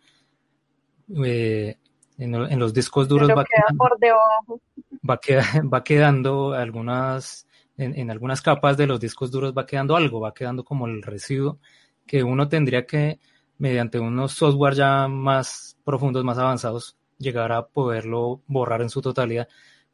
[1.25, 1.77] eh,
[2.19, 4.61] en, en, los discos duros va, quedando,
[5.09, 5.43] va, queda,
[5.73, 10.65] va, quedando algunas, en, algunas capas de los discos duros va quedando algo, va quedando
[10.65, 11.59] como el residuo
[12.07, 13.19] que uno tendría que,
[13.59, 19.49] mediante unos software ya más profundos, más avanzados, llegar a poderlo borrar en su totalidad.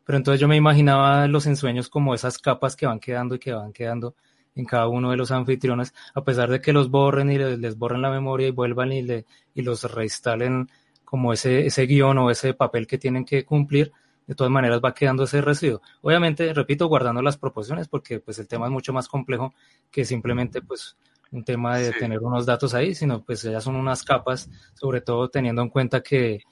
[0.05, 3.53] Pero entonces yo me imaginaba los ensueños como esas capas que van quedando y que
[3.53, 4.14] van quedando
[4.55, 7.77] en cada uno de los anfitriones, a pesar de que los borren y les, les
[7.77, 10.69] borren la memoria y vuelvan y, le, y los reinstalen
[11.05, 13.93] como ese, ese guion o ese papel que tienen que cumplir,
[14.29, 15.81] de todas maneras va quedando ese residuo.
[16.03, 19.55] Obviamente, repito, guardando las proporciones, porque pues el tema es mucho más complejo
[19.91, 20.97] que simplemente pues
[21.33, 21.99] un tema de sí.
[21.99, 26.03] tener unos datos ahí, sino pues ya son unas capas, sobre todo teniendo en cuenta
[26.03, 26.43] que,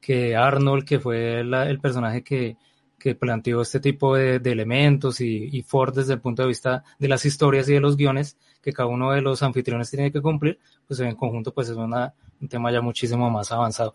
[0.00, 2.56] que Arnold, que fue la, el personaje que,
[2.98, 6.84] que planteó este tipo de, de elementos y, y, Ford desde el punto de vista
[6.98, 10.22] de las historias y de los guiones que cada uno de los anfitriones tiene que
[10.22, 13.94] cumplir, pues en conjunto pues es una, un tema ya muchísimo más avanzado.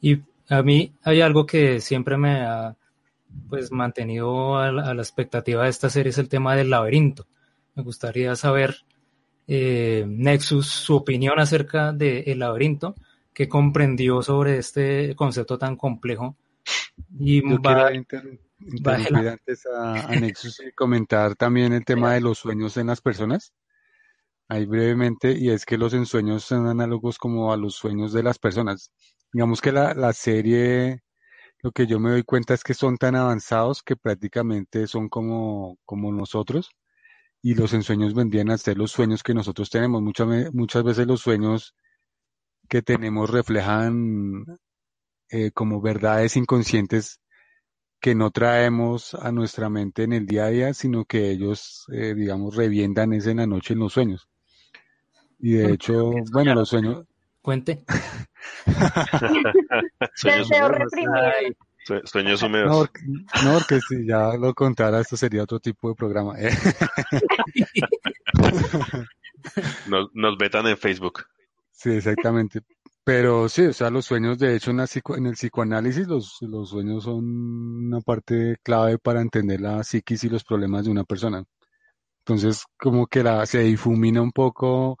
[0.00, 2.76] Y a mí hay algo que siempre me ha
[3.48, 7.26] pues mantenido a la, a la expectativa de esta serie es el tema del laberinto.
[7.74, 8.76] Me gustaría saber
[9.46, 12.94] eh, Nexus su opinión acerca del de laberinto
[13.32, 16.36] que comprendió sobre este concepto tan complejo.
[17.18, 22.14] Y Yo va, inter interrumpir va antes a, a Nexus y comentar también el tema
[22.14, 23.52] de los sueños en las personas.
[24.48, 28.38] Ahí brevemente y es que los ensueños son análogos como a los sueños de las
[28.38, 28.92] personas.
[29.32, 31.02] Digamos que la, la serie
[31.62, 35.78] lo que yo me doy cuenta es que son tan avanzados que prácticamente son como,
[35.84, 36.70] como nosotros
[37.42, 40.02] y los ensueños vendrían a ser los sueños que nosotros tenemos.
[40.02, 41.74] Muchas, muchas veces los sueños
[42.68, 44.44] que tenemos reflejan
[45.30, 47.20] eh, como verdades inconscientes
[48.00, 52.14] que no traemos a nuestra mente en el día a día, sino que ellos, eh,
[52.14, 54.28] digamos, reviendan ese en la noche en los sueños.
[55.38, 57.04] Y de hecho, bueno, los sueños...
[57.42, 57.84] Cuente.
[60.14, 60.48] sueños
[62.04, 62.70] Sueños húmedos.
[62.70, 63.00] No, porque,
[63.44, 66.34] no, porque si ya lo contara, esto sería otro tipo de programa.
[69.88, 71.24] nos, nos vetan en Facebook.
[71.72, 72.60] Sí, exactamente.
[73.02, 76.36] Pero sí, o sea, los sueños, de hecho, en, la psico, en el psicoanálisis, los,
[76.42, 77.24] los sueños son
[77.86, 81.42] una parte clave para entender la psiquis y los problemas de una persona.
[82.18, 84.98] Entonces, como que la, se difumina un poco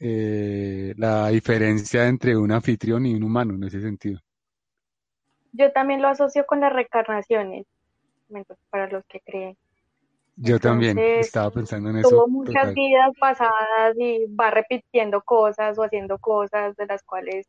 [0.00, 4.20] eh, la diferencia entre un anfitrión y un humano en ese sentido.
[5.52, 7.66] Yo también lo asocio con las reencarnaciones,
[8.70, 9.56] para los que creen.
[10.36, 12.08] Yo Entonces, también estaba pensando en eso.
[12.08, 12.74] Tuvo muchas total.
[12.74, 17.46] vidas pasadas y va repitiendo cosas o haciendo cosas de las cuales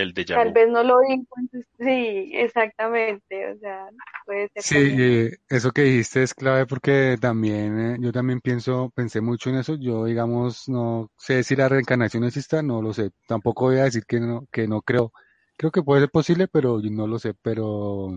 [0.00, 0.96] el de tal vez no lo.
[1.08, 3.52] Entonces, sí, exactamente.
[3.52, 3.88] O sea,
[4.24, 4.62] puede ser.
[4.62, 9.50] Sí, eh, eso que dijiste es clave porque también eh, yo también pienso, pensé mucho
[9.50, 9.76] en eso.
[9.76, 13.10] Yo, digamos, no sé si la reencarnación exista, no lo sé.
[13.26, 15.12] Tampoco voy a decir que no, que no creo
[15.58, 17.34] Creo que puede ser posible, pero yo no lo sé.
[17.34, 18.16] Pero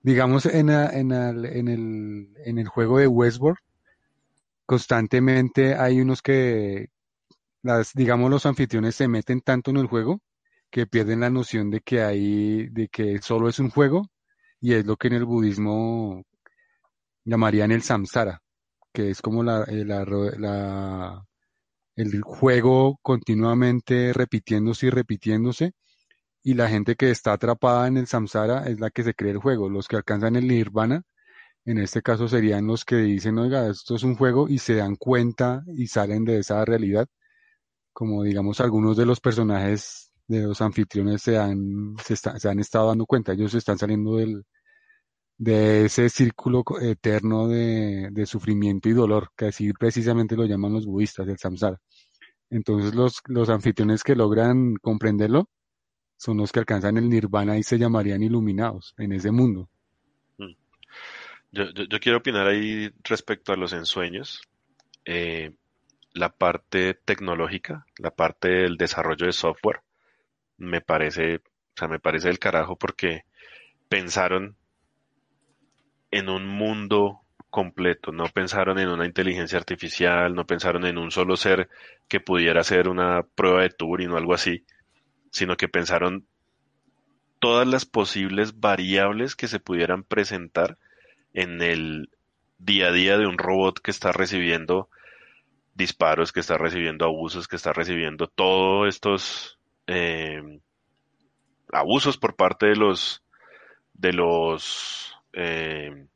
[0.00, 3.58] digamos en, a, en, el, en, el, en el juego de Westworld,
[4.64, 6.88] constantemente hay unos que,
[7.62, 10.20] las, digamos, los anfitriones se meten tanto en el juego
[10.70, 14.08] que pierden la noción de que hay, de que solo es un juego
[14.60, 16.24] y es lo que en el budismo
[17.24, 18.40] llamarían el samsara,
[18.92, 21.24] que es como la, eh, la
[21.96, 25.72] el juego continuamente repitiéndose y repitiéndose
[26.42, 29.38] y la gente que está atrapada en el samsara es la que se cree el
[29.38, 29.68] juego.
[29.68, 31.02] Los que alcanzan el nirvana,
[31.64, 34.96] en este caso serían los que dicen, oiga, esto es un juego y se dan
[34.96, 37.08] cuenta y salen de esa realidad.
[37.92, 42.58] Como digamos algunos de los personajes de los anfitriones se han, se, está, se han
[42.58, 44.44] estado dando cuenta, ellos están saliendo del,
[45.36, 50.86] de ese círculo eterno de, de, sufrimiento y dolor, que así precisamente lo llaman los
[50.86, 51.80] budistas, el samsara.
[52.50, 55.48] Entonces los, los anfitriones que logran comprenderlo
[56.16, 59.68] son los que alcanzan el nirvana y se llamarían iluminados en ese mundo.
[60.38, 60.52] Mm.
[61.50, 64.42] Yo, yo, yo quiero opinar ahí respecto a los ensueños.
[65.04, 65.52] Eh,
[66.14, 69.80] la parte tecnológica, la parte del desarrollo de software,
[70.56, 73.24] me parece, o sea, me parece el carajo porque
[73.88, 74.56] pensaron
[76.10, 81.36] en un mundo completo, no pensaron en una inteligencia artificial, no pensaron en un solo
[81.36, 81.68] ser
[82.08, 84.64] que pudiera hacer una prueba de Turing o algo así,
[85.30, 86.26] sino que pensaron
[87.40, 90.78] todas las posibles variables que se pudieran presentar
[91.34, 92.10] en el
[92.58, 94.88] día a día de un robot que está recibiendo
[95.74, 100.60] disparos, que está recibiendo abusos, que está recibiendo todos estos eh,
[101.72, 103.22] abusos por parte de los
[103.94, 106.06] de los eh,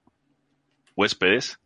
[0.94, 1.60] huéspedes.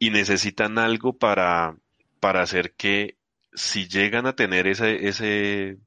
[0.00, 1.76] Y necesitan algo para,
[2.20, 3.16] para hacer que
[3.52, 5.78] si llegan a tener ese, ese,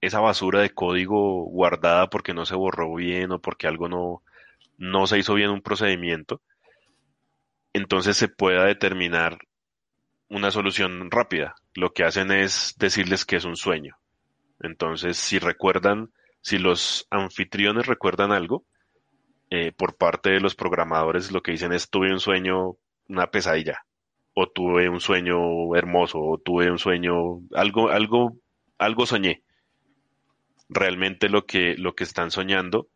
[0.00, 4.22] esa basura de código guardada porque no se borró bien o porque algo no,
[4.78, 6.40] no se hizo bien un procedimiento,
[7.72, 9.38] entonces se pueda determinar
[10.28, 11.54] una solución rápida.
[11.74, 13.96] Lo que hacen es decirles que es un sueño.
[14.60, 16.10] Entonces, si recuerdan,
[16.40, 18.64] si los anfitriones recuerdan algo,
[19.50, 22.76] eh, por parte de los programadores lo que dicen es tuve un sueño,
[23.08, 23.84] una pesadilla,
[24.34, 28.36] o tuve un sueño hermoso, o tuve un sueño, algo, algo,
[28.78, 29.42] algo soñé.
[30.68, 32.88] Realmente lo que, lo que están soñando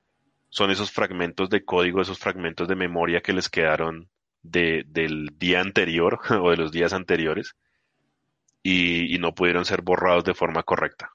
[0.49, 4.09] son esos fragmentos de código, esos fragmentos de memoria que les quedaron
[4.43, 7.55] de, del día anterior o de los días anteriores
[8.63, 11.11] y, y no pudieron ser borrados de forma correcta.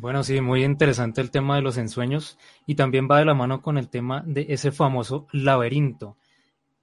[0.00, 3.60] Bueno, sí, muy interesante el tema de los ensueños y también va de la mano
[3.60, 6.16] con el tema de ese famoso laberinto.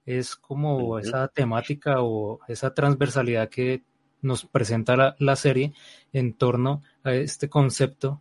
[0.06, 3.82] Es como esa temática o esa transversalidad que
[4.22, 5.72] nos presenta la, la, serie
[6.12, 8.20] en torno a este concepto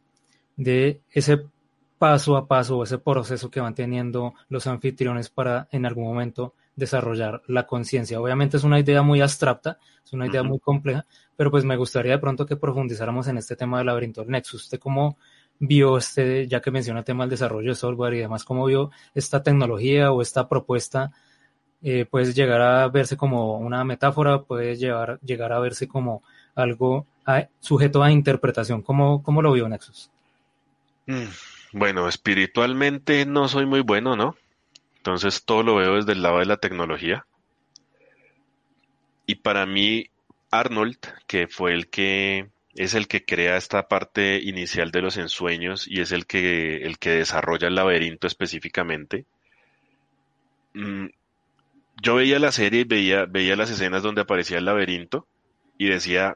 [0.56, 1.46] de ese
[2.00, 6.56] paso a paso o ese proceso que van teniendo los anfitriones para en algún momento
[6.78, 8.22] desarrollar la conciencia.
[8.22, 11.06] Obviamente es una idea muy abstracta, es una idea muy compleja,
[11.36, 14.64] pero pues me gustaría de pronto que profundizáramos en este tema del laberinto del Nexus.
[14.64, 15.18] ¿Usted cómo
[15.60, 18.92] vio este, ya que menciona el tema del desarrollo de software y demás, cómo vio
[19.14, 21.12] esta tecnología o esta propuesta?
[21.82, 26.24] Eh, puede llegar a verse como una metáfora, puede llegar, llegar a verse como
[26.56, 27.08] algo
[27.60, 28.82] sujeto a interpretación.
[28.82, 30.10] ¿Cómo, cómo lo vio Nexus?
[31.08, 31.26] Mm,
[31.74, 34.36] bueno, espiritualmente no soy muy bueno, ¿no?
[35.08, 37.26] Entonces todo lo veo desde el lado de la tecnología.
[39.26, 40.08] Y para mí,
[40.52, 40.98] Arnold,
[41.28, 46.02] que fue el que es el que crea esta parte inicial de los ensueños y
[46.02, 49.26] es el que, el que desarrolla el laberinto específicamente.
[50.74, 51.06] Mm,
[52.04, 55.26] yo veía la serie y veía, veía las escenas donde aparecía el laberinto
[55.78, 56.36] y decía,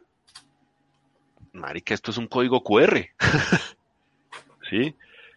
[1.51, 3.09] marica, esto es un código QR.
[4.69, 4.95] ¿Sí?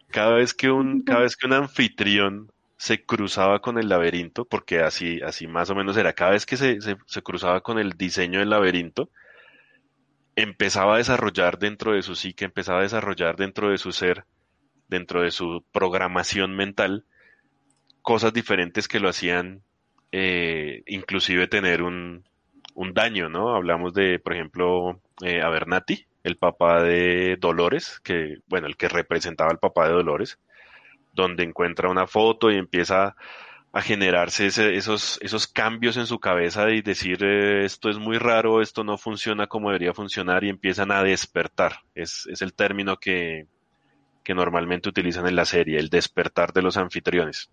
[0.09, 4.81] Cada vez que un, cada vez que un anfitrión se cruzaba con el laberinto, porque
[4.81, 8.39] así, así más o menos era, cada vez que se, se, cruzaba con el diseño
[8.39, 9.09] del laberinto,
[10.35, 14.25] empezaba a desarrollar dentro de su psique, empezaba a desarrollar dentro de su ser,
[14.87, 17.05] dentro de su programación mental,
[18.01, 19.63] cosas diferentes que lo hacían
[20.11, 22.23] eh, inclusive tener un,
[22.73, 23.55] un, daño, ¿no?
[23.55, 29.51] Hablamos de, por ejemplo, eh, Abernathy, el papá de Dolores, que, bueno, el que representaba
[29.51, 30.39] al papá de Dolores,
[31.15, 33.15] donde encuentra una foto y empieza
[33.71, 38.85] a generarse esos, cambios en su cabeza y decir eh, esto es muy raro, esto
[38.85, 41.79] no funciona como debería funcionar y empiezan a despertar.
[41.93, 43.47] Es, es el término que,
[44.23, 47.49] que normalmente utilizan en la serie, el despertar de los anfitriones.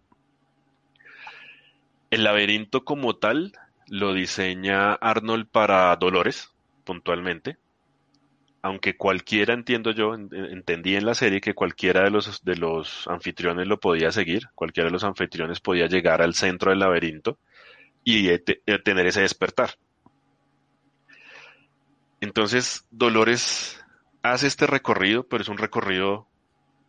[2.10, 3.52] El laberinto como tal
[3.88, 6.52] lo diseña Arnold para Dolores,
[6.84, 7.58] puntualmente,
[8.62, 13.66] aunque cualquiera, entiendo yo, entendí en la serie que cualquiera de los, de los anfitriones
[13.66, 17.38] lo podía seguir, cualquiera de los anfitriones podía llegar al centro del laberinto
[18.04, 19.70] y eh, eh, tener ese despertar.
[22.20, 23.84] Entonces, Dolores
[24.22, 26.28] hace este recorrido, pero es un recorrido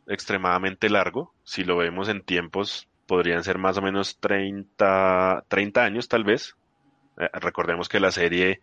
[0.07, 1.34] extremadamente largo.
[1.43, 6.55] Si lo vemos en tiempos, podrían ser más o menos 30, 30 años tal vez.
[7.17, 8.61] Eh, recordemos que la serie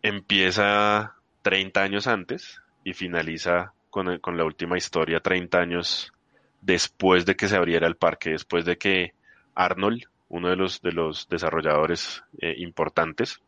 [0.00, 1.15] empieza
[1.46, 6.12] 30 años antes y finaliza con, la última historia 30 años
[6.60, 9.12] después de que se abriera el parque, después de que
[9.54, 13.40] Arnold, uno de los, de los desarrolladores eh, importantes,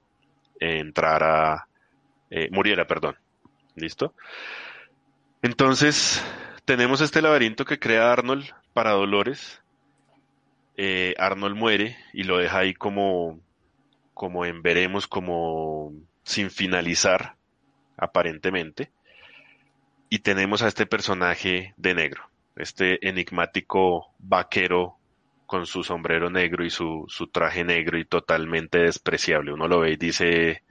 [0.61, 1.67] entrara,
[2.31, 3.17] eh, muriera, perdón.
[3.75, 4.15] ¿Listo?
[5.43, 6.25] Entonces,
[6.65, 9.61] tenemos este laberinto que crea Arnold para Dolores.
[10.77, 13.41] Eh, Arnold muere y lo deja ahí como,
[14.15, 15.93] como en veremos, como
[16.23, 17.38] sin finalizar
[17.99, 18.91] aparentemente.
[20.09, 22.23] Y tenemos a este personaje de negro,
[22.57, 24.97] este enigmático vaquero
[25.47, 29.53] con su sombrero negro y su, su traje negro y totalmente despreciable.
[29.53, 30.63] Uno lo ve y dice,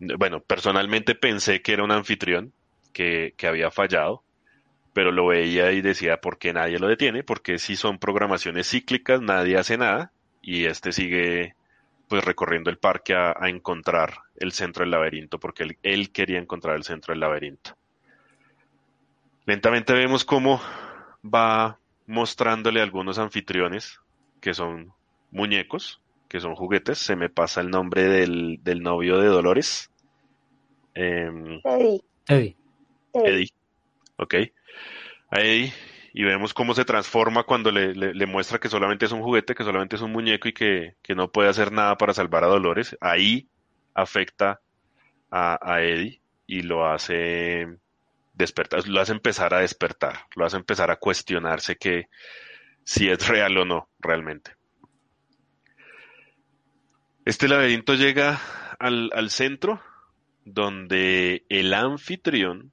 [0.00, 2.52] bueno, personalmente pensé que era un anfitrión
[2.92, 4.22] que, que había fallado,
[4.92, 7.22] pero lo veía y decía, ¿por qué nadie lo detiene?
[7.22, 11.54] Porque si son programaciones cíclicas, nadie hace nada y este sigue
[12.08, 16.84] pues recorriendo el parque a, encontrar el centro del laberinto, porque él, quería encontrar el
[16.84, 17.76] centro del laberinto.
[19.44, 20.60] Lentamente vemos cómo
[21.24, 24.00] va mostrándole a algunos anfitriones,
[24.40, 24.92] que son
[25.30, 26.98] muñecos, que son juguetes.
[26.98, 29.90] Se me pasa el nombre del, del novio de Dolores.
[30.94, 32.02] Em, Eddie.
[32.26, 32.56] Eddie.
[33.14, 33.48] Eddie.
[34.16, 34.34] Ok.
[35.30, 35.72] A Eddie.
[36.12, 39.64] Y vemos cómo se transforma cuando le, le- muestra que solamente es un juguete, que
[39.64, 42.96] solamente es un muñeco y que, que no puede hacer nada para salvar a Dolores.
[43.00, 43.48] Ahí
[43.94, 44.60] afecta
[45.30, 47.66] a, a Eddie y lo hace
[48.34, 52.08] despertar, lo hace empezar a despertar, lo hace empezar a cuestionarse que
[52.84, 54.52] si es real o no realmente.
[57.24, 58.40] Este laberinto llega
[58.78, 59.80] al, al centro
[60.44, 62.72] donde el anfitrión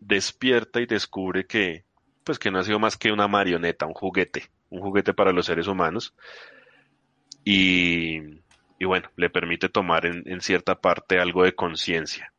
[0.00, 1.84] despierta y descubre que
[2.24, 5.46] pues que no ha sido más que una marioneta, un juguete, un juguete para los
[5.46, 6.14] seres humanos
[7.44, 8.18] y,
[8.78, 12.32] y bueno, le permite tomar en, en cierta parte algo de conciencia.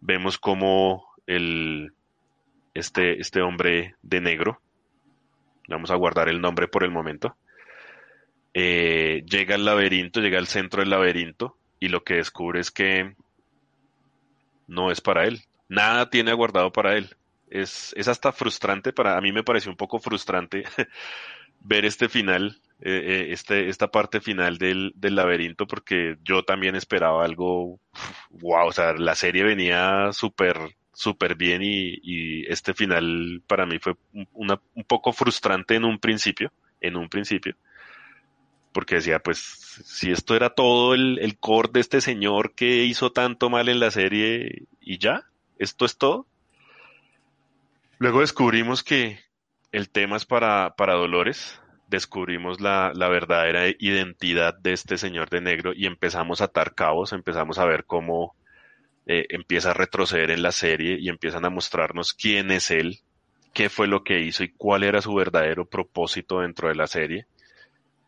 [0.00, 1.92] Vemos como el,
[2.74, 4.60] este, este hombre de negro,
[5.68, 7.36] vamos a guardar el nombre por el momento,
[8.54, 13.14] eh, llega al laberinto, llega al centro del laberinto y lo que descubre es que
[14.66, 15.42] no es para él.
[15.68, 17.16] Nada tiene aguardado para él.
[17.50, 20.64] Es, es hasta frustrante, para a mí me pareció un poco frustrante
[21.60, 26.76] ver este final, eh, eh, este, esta parte final del, del laberinto, porque yo también
[26.76, 27.80] esperaba algo,
[28.30, 30.58] wow, o sea, la serie venía súper,
[30.92, 35.84] súper bien y, y este final para mí fue un- una, un poco frustrante en
[35.84, 37.56] un principio, en un principio,
[38.72, 39.38] porque decía, pues,
[39.84, 43.80] si esto era todo el, el core de este señor que hizo tanto mal en
[43.80, 45.24] la serie y ya,
[45.58, 46.26] esto es todo.
[47.98, 49.18] Luego descubrimos que
[49.72, 55.40] el tema es para, para Dolores, descubrimos la, la verdadera identidad de este señor de
[55.40, 58.36] negro y empezamos a atar cabos, empezamos a ver cómo
[59.06, 63.00] eh, empieza a retroceder en la serie y empiezan a mostrarnos quién es él,
[63.52, 67.26] qué fue lo que hizo y cuál era su verdadero propósito dentro de la serie.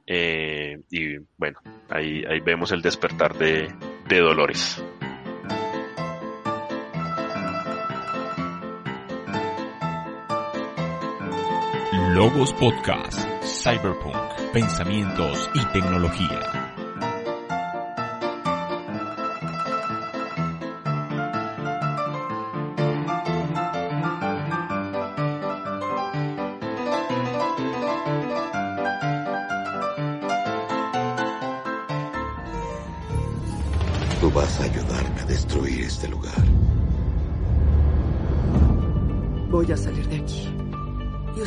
[0.07, 3.73] Eh, y bueno, ahí, ahí vemos el despertar de,
[4.09, 4.83] de Dolores.
[12.15, 14.17] Logos Podcast, Cyberpunk,
[14.53, 16.41] Pensamientos y Tecnología.
[34.21, 36.35] Tú vas a ayudarme a destruir este lugar.
[39.49, 40.50] Voy a salir de aquí.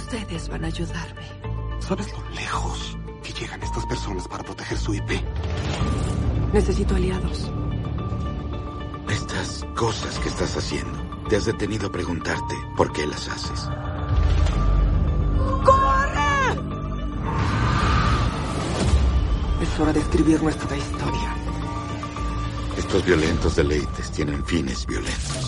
[0.03, 1.21] Ustedes van a ayudarme.
[1.79, 5.09] ¿Sabes lo lejos que llegan estas personas para proteger su IP?
[6.51, 7.49] Necesito aliados.
[9.09, 10.99] Estas cosas que estás haciendo,
[11.29, 13.69] te has detenido a preguntarte por qué las haces.
[15.63, 16.59] ¡Corre!
[19.61, 21.35] Es hora de escribir nuestra historia.
[22.77, 25.42] Estos violentos deleites tienen fines violentos.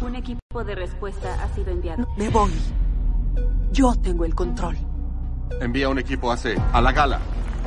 [0.00, 2.06] Un equipo de respuesta ha sido enviado.
[2.16, 2.52] Me voy.
[3.72, 4.76] Yo tengo el control.
[5.60, 7.20] Envía un equipo AC a la gala.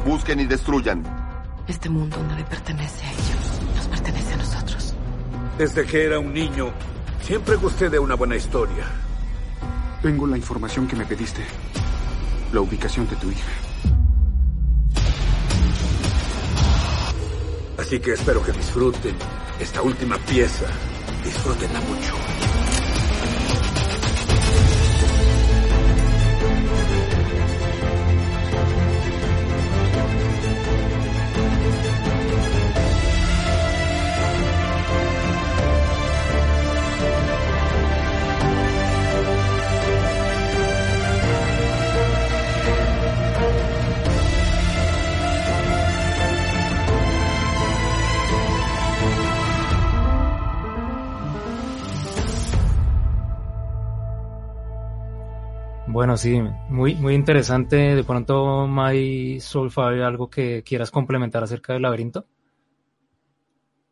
[0.05, 1.03] Busquen y destruyan.
[1.67, 4.93] Este mundo no le pertenece a ellos, nos pertenece a nosotros.
[5.57, 6.71] Desde que era un niño,
[7.21, 8.85] siempre gusté de una buena historia.
[10.01, 11.43] Tengo la información que me pediste.
[12.53, 13.51] La ubicación de tu hija.
[17.77, 19.15] Así que espero que disfruten
[19.59, 20.65] esta última pieza.
[21.27, 22.36] Disfrútenla mucho.
[55.97, 56.39] Bueno, sí,
[56.69, 57.95] muy, muy interesante.
[57.95, 59.39] De pronto, May
[59.77, 62.23] ¿hay algo que quieras complementar acerca del laberinto?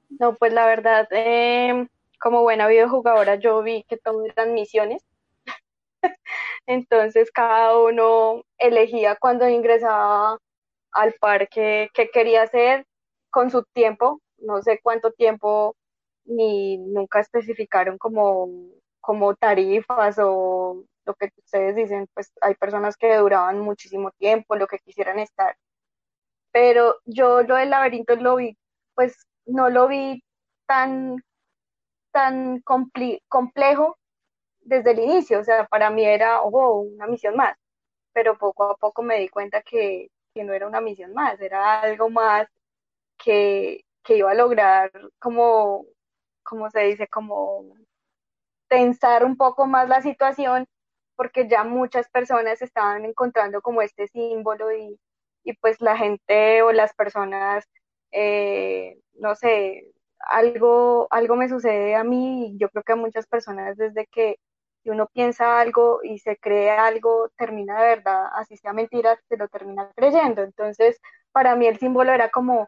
[0.09, 1.87] No, pues la verdad, eh,
[2.19, 5.03] como buena videojugadora, yo vi que todo eran misiones.
[6.67, 10.37] Entonces, cada uno elegía cuando ingresaba
[10.91, 12.85] al parque qué quería hacer
[13.31, 14.21] con su tiempo.
[14.37, 15.75] No sé cuánto tiempo,
[16.25, 18.47] ni nunca especificaron como,
[19.01, 24.67] como tarifas o lo que ustedes dicen, pues hay personas que duraban muchísimo tiempo, lo
[24.67, 25.57] que quisieran estar.
[26.51, 28.57] Pero yo lo del laberinto lo vi,
[28.95, 30.23] pues no lo vi
[30.67, 31.23] tan,
[32.11, 33.97] tan complejo
[34.61, 35.39] desde el inicio.
[35.39, 37.55] O sea, para mí era, oh, una misión más.
[38.13, 41.81] pero poco a poco me di cuenta que, que no era una misión más, era
[41.81, 42.47] algo más
[43.17, 45.85] que, que iba a lograr como,
[46.43, 47.65] como se dice, como
[48.67, 50.67] tensar un poco más la situación
[51.15, 54.99] porque ya muchas personas estaban encontrando como este símbolo y,
[55.43, 57.65] y pues la gente o las personas,
[58.11, 63.27] eh, no sé, algo, algo me sucede a mí y yo creo que a muchas
[63.27, 64.37] personas desde que
[64.85, 69.47] uno piensa algo y se cree algo, termina de verdad, así sea mentira, se lo
[69.47, 70.43] termina creyendo.
[70.43, 70.99] Entonces,
[71.31, 72.67] para mí el símbolo era como,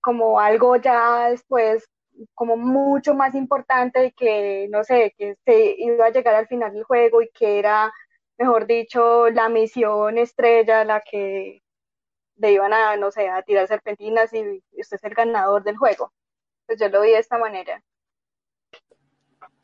[0.00, 1.86] como algo ya después,
[2.34, 6.72] como mucho más importante y que, no sé, que se iba a llegar al final
[6.72, 7.92] del juego y que era,
[8.38, 11.62] mejor dicho, la misión estrella, la que
[12.36, 16.12] le iban a, no sé, a tirar serpentinas y usted es el ganador del juego.
[16.66, 17.82] Pues yo lo vi de esta manera.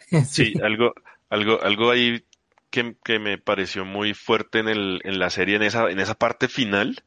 [0.27, 0.93] Sí, algo,
[1.31, 2.25] algo, algo ahí
[2.71, 6.15] que, que, me pareció muy fuerte en, el, en la serie, en esa, en esa
[6.15, 7.03] parte final,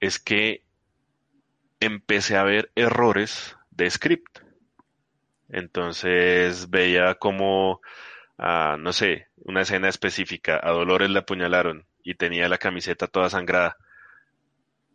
[0.00, 0.62] es que
[1.80, 4.45] empecé a ver errores de script.
[5.48, 7.80] Entonces veía como,
[8.38, 13.30] ah, no sé, una escena específica, a Dolores la apuñalaron y tenía la camiseta toda
[13.30, 13.76] sangrada.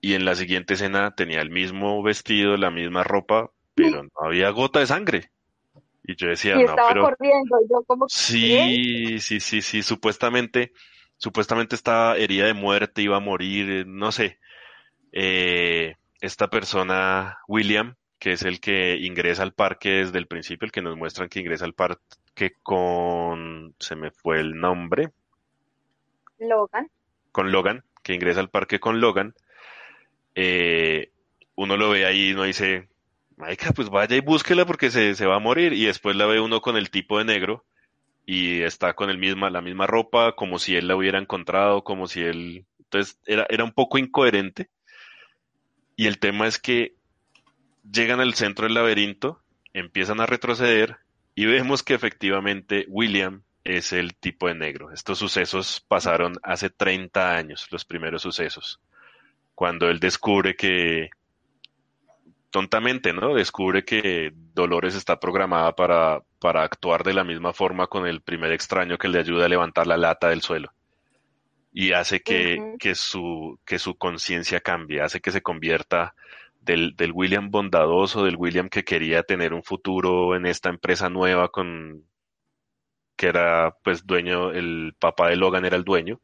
[0.02, 4.50] Y en la siguiente escena tenía el mismo vestido, la misma ropa, pero no había
[4.50, 5.32] gota de sangre.
[6.04, 7.04] Y yo decía, y no, estaba pero...
[7.04, 10.74] corriendo, yo como que, Sí, sí, sí, sí, supuestamente,
[11.18, 14.40] supuestamente estaba herida de muerte, iba a morir, no sé.
[15.12, 20.72] Eh, esta persona, William, que es el que ingresa al parque desde el principio, el
[20.72, 25.10] que nos muestran que ingresa al parque con, se me fue el nombre,
[26.38, 26.88] Logan.
[27.32, 29.34] con Logan, que ingresa al parque con Logan,
[30.36, 31.10] eh,
[31.56, 32.90] uno lo ve ahí y uno dice,
[33.38, 35.74] Marica, pues vaya y búsquela porque se, se va a morir.
[35.74, 37.66] Y después la ve uno con el tipo de negro
[38.28, 42.06] y está con el misma, la misma ropa, como si él la hubiera encontrado, como
[42.06, 42.66] si él.
[42.82, 44.70] Entonces era, era un poco incoherente.
[45.96, 47.01] Y el tema es que
[47.90, 49.42] llegan al centro del laberinto,
[49.74, 50.98] empiezan a retroceder
[51.36, 54.92] y vemos que efectivamente William es el tipo de negro.
[54.92, 58.80] Estos sucesos pasaron hace 30 años, los primeros sucesos,
[59.56, 61.10] cuando él descubre que
[62.50, 63.34] tontamente, ¿no?
[63.34, 68.52] Descubre que Dolores está programada para, para actuar de la misma forma con el primer
[68.52, 70.74] extraño que le ayuda a levantar la lata del suelo.
[71.74, 76.14] Y hace que, que su, que su conciencia cambie, hace que se convierta
[76.62, 81.50] del, del William bondadoso, del William que quería tener un futuro en esta empresa nueva
[81.50, 82.06] con,
[83.16, 86.20] que era pues dueño, el papá de Logan era el dueño.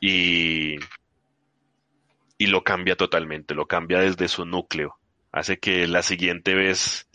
[0.00, 0.76] Y,
[2.38, 4.98] y lo cambia totalmente, lo cambia desde su núcleo.
[5.32, 7.08] Hace que la siguiente vez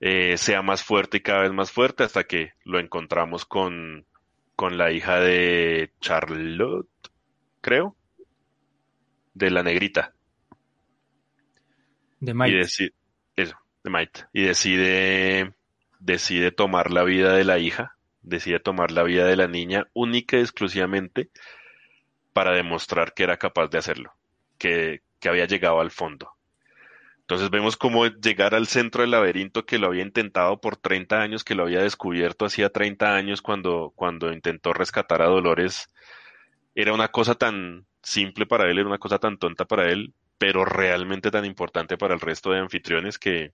[0.00, 4.06] eh, sea más fuerte y cada vez más fuerte hasta que lo encontramos con,
[4.56, 6.88] con la hija de Charlotte,
[7.60, 7.96] creo,
[9.34, 10.14] de la negrita.
[12.20, 12.92] De Y decide,
[13.36, 14.18] eso, de Might.
[14.32, 15.54] Y decide,
[15.98, 20.36] decide tomar la vida de la hija, decide tomar la vida de la niña única
[20.36, 21.30] y exclusivamente
[22.32, 24.12] para demostrar que era capaz de hacerlo,
[24.58, 26.30] que, que había llegado al fondo.
[27.20, 31.44] Entonces vemos cómo llegar al centro del laberinto que lo había intentado por 30 años,
[31.44, 35.90] que lo había descubierto hacía 30 años cuando, cuando intentó rescatar a Dolores,
[36.74, 40.64] era una cosa tan simple para él, era una cosa tan tonta para él, pero
[40.64, 43.52] realmente tan importante para el resto de anfitriones que,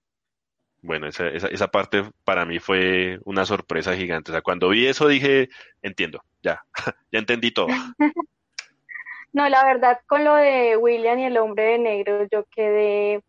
[0.82, 4.30] bueno, esa, esa, esa parte para mí fue una sorpresa gigante.
[4.30, 5.48] O sea, cuando vi eso dije,
[5.82, 6.64] entiendo, ya,
[7.10, 7.66] ya entendí todo.
[9.32, 13.22] No, la verdad, con lo de William y el hombre de negro, yo quedé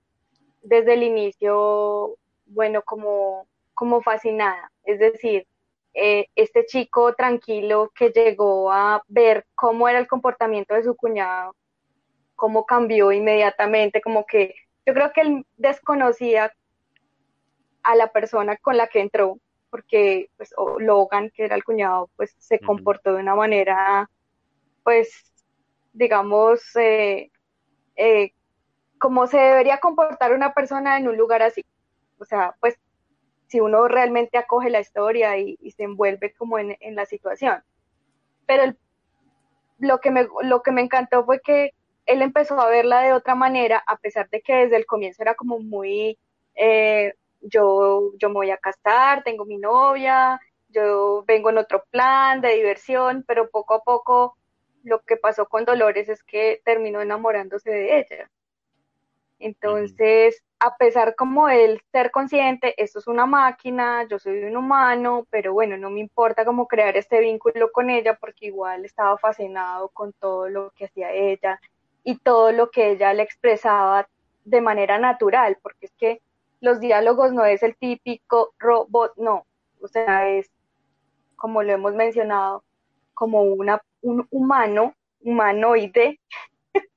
[0.62, 4.72] desde el inicio, bueno, como, como fascinada.
[4.86, 5.46] Es decir,
[5.94, 11.54] eh, este chico tranquilo que llegó a ver cómo era el comportamiento de su cuñado,
[12.38, 16.54] cómo cambió inmediatamente, como que yo creo que él desconocía
[17.84, 22.36] a la persona con la que entró, porque pues Logan, que era el cuñado, pues
[22.40, 24.10] se comportó de una manera,
[24.84, 25.34] pues,
[25.92, 27.32] digamos, eh,
[27.98, 28.32] eh,
[29.00, 31.66] como se debería comportar una persona en un lugar así.
[32.20, 32.76] O sea, pues
[33.48, 37.64] si uno realmente acoge la historia y, y se envuelve como en, en la situación.
[38.46, 38.78] Pero el,
[39.80, 41.74] lo, que me, lo que me encantó fue que
[42.08, 45.36] él empezó a verla de otra manera, a pesar de que desde el comienzo era
[45.36, 46.18] como muy,
[46.56, 50.40] eh, yo, yo me voy a casar, tengo mi novia,
[50.70, 54.38] yo vengo en otro plan de diversión, pero poco a poco
[54.84, 58.32] lo que pasó con Dolores es que terminó enamorándose de ella.
[59.40, 65.28] Entonces, a pesar como él ser consciente, esto es una máquina, yo soy un humano,
[65.30, 69.90] pero bueno, no me importa como crear este vínculo con ella porque igual estaba fascinado
[69.90, 71.60] con todo lo que hacía ella
[72.08, 74.08] y todo lo que ella le expresaba
[74.46, 76.22] de manera natural, porque es que
[76.62, 79.46] los diálogos no es el típico robot, no,
[79.82, 80.50] o sea, es
[81.36, 82.64] como lo hemos mencionado,
[83.14, 86.22] como una, un humano, humanoide.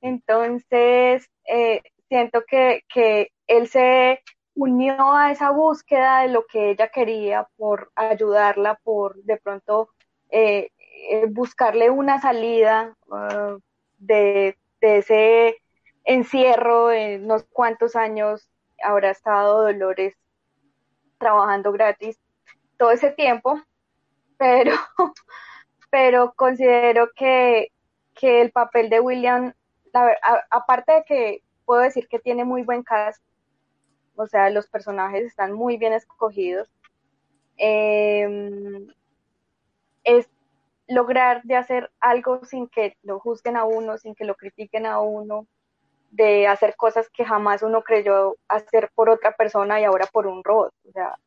[0.00, 4.22] Entonces, eh, siento que, que él se
[4.54, 9.88] unió a esa búsqueda de lo que ella quería por ayudarla, por de pronto
[10.30, 10.70] eh,
[11.10, 13.58] eh, buscarle una salida uh,
[14.06, 15.56] de, ese
[16.04, 18.50] encierro en unos cuantos años
[18.82, 20.14] habrá estado Dolores
[21.18, 22.20] trabajando gratis
[22.76, 23.60] todo ese tiempo,
[24.36, 24.72] pero,
[25.90, 27.72] pero considero que,
[28.14, 29.54] que el papel de William,
[29.92, 30.14] la,
[30.50, 33.22] aparte de que puedo decir que tiene muy buen cast,
[34.16, 36.68] o sea, los personajes están muy bien escogidos,
[37.56, 38.86] eh,
[40.04, 40.28] es
[40.86, 45.00] lograr de hacer algo sin que lo juzguen a uno, sin que lo critiquen a
[45.00, 45.46] uno,
[46.10, 50.44] de hacer cosas que jamás uno creyó hacer por otra persona y ahora por un
[50.44, 50.72] robot.
[50.88, 51.18] O sea,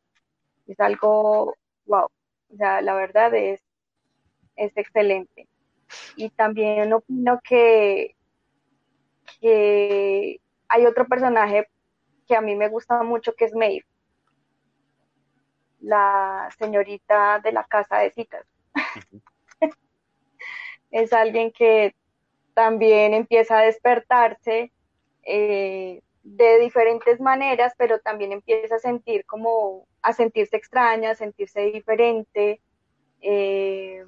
[0.66, 1.54] es algo,
[1.86, 2.08] wow.
[2.50, 3.62] O sea, la verdad es,
[4.56, 5.48] es excelente.
[6.16, 8.14] Y también opino que,
[9.40, 11.68] hay otro personaje
[12.26, 13.86] que a mí me gusta mucho, que es Maeve,
[15.80, 18.46] la señorita de la casa de citas.
[20.90, 21.94] Es alguien que
[22.54, 24.72] también empieza a despertarse
[25.22, 31.60] eh, de diferentes maneras, pero también empieza a sentir como, a sentirse extraña, a sentirse
[31.70, 32.60] diferente.
[33.20, 34.04] Eh,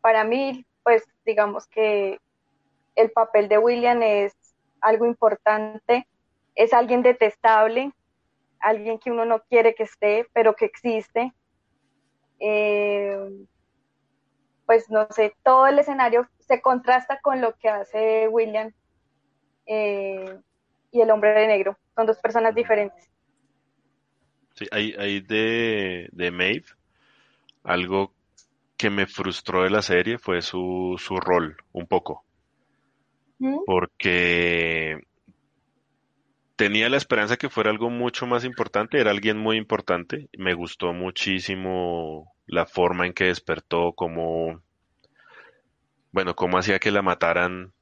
[0.00, 2.18] para mí, pues digamos que
[2.94, 4.36] el papel de William es
[4.80, 6.06] algo importante,
[6.54, 7.92] es alguien detestable,
[8.60, 11.32] alguien que uno no quiere que esté, pero que existe.
[12.38, 13.46] Eh,
[14.66, 18.72] pues no sé, todo el escenario se contrasta con lo que hace William
[19.66, 20.38] eh,
[20.90, 21.78] y el hombre de negro.
[21.94, 23.10] Son dos personas diferentes.
[24.54, 26.66] Sí, hay, de, de Maeve
[27.64, 28.12] algo
[28.76, 32.24] que me frustró de la serie fue su, su rol, un poco.
[33.38, 33.58] ¿Mm?
[33.66, 35.00] Porque
[36.56, 40.28] tenía la esperanza que fuera algo mucho más importante, era alguien muy importante.
[40.36, 44.62] Me gustó muchísimo la forma en que despertó, como,
[46.12, 47.72] bueno, cómo hacía que la mataran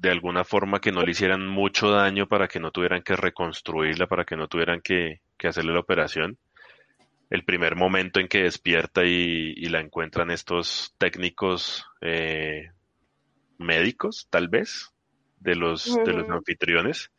[0.00, 4.06] de alguna forma que no le hicieran mucho daño para que no tuvieran que reconstruirla,
[4.06, 6.38] para que no tuvieran que, hacerle la operación.
[7.30, 12.70] El primer momento en que despierta y, la encuentran estos técnicos eh,
[13.58, 14.92] médicos, tal vez,
[15.40, 17.10] de los, de los anfitriones,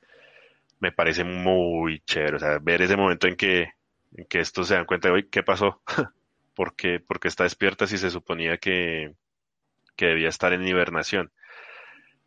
[0.80, 2.38] me parece muy chévere.
[2.38, 3.74] O sea, ver ese momento en que,
[4.16, 5.82] en que estos se dan cuenta de, hoy, ¿qué pasó?
[6.60, 9.14] ¿Por qué, porque está despierta si se suponía que,
[9.96, 11.32] que debía estar en hibernación?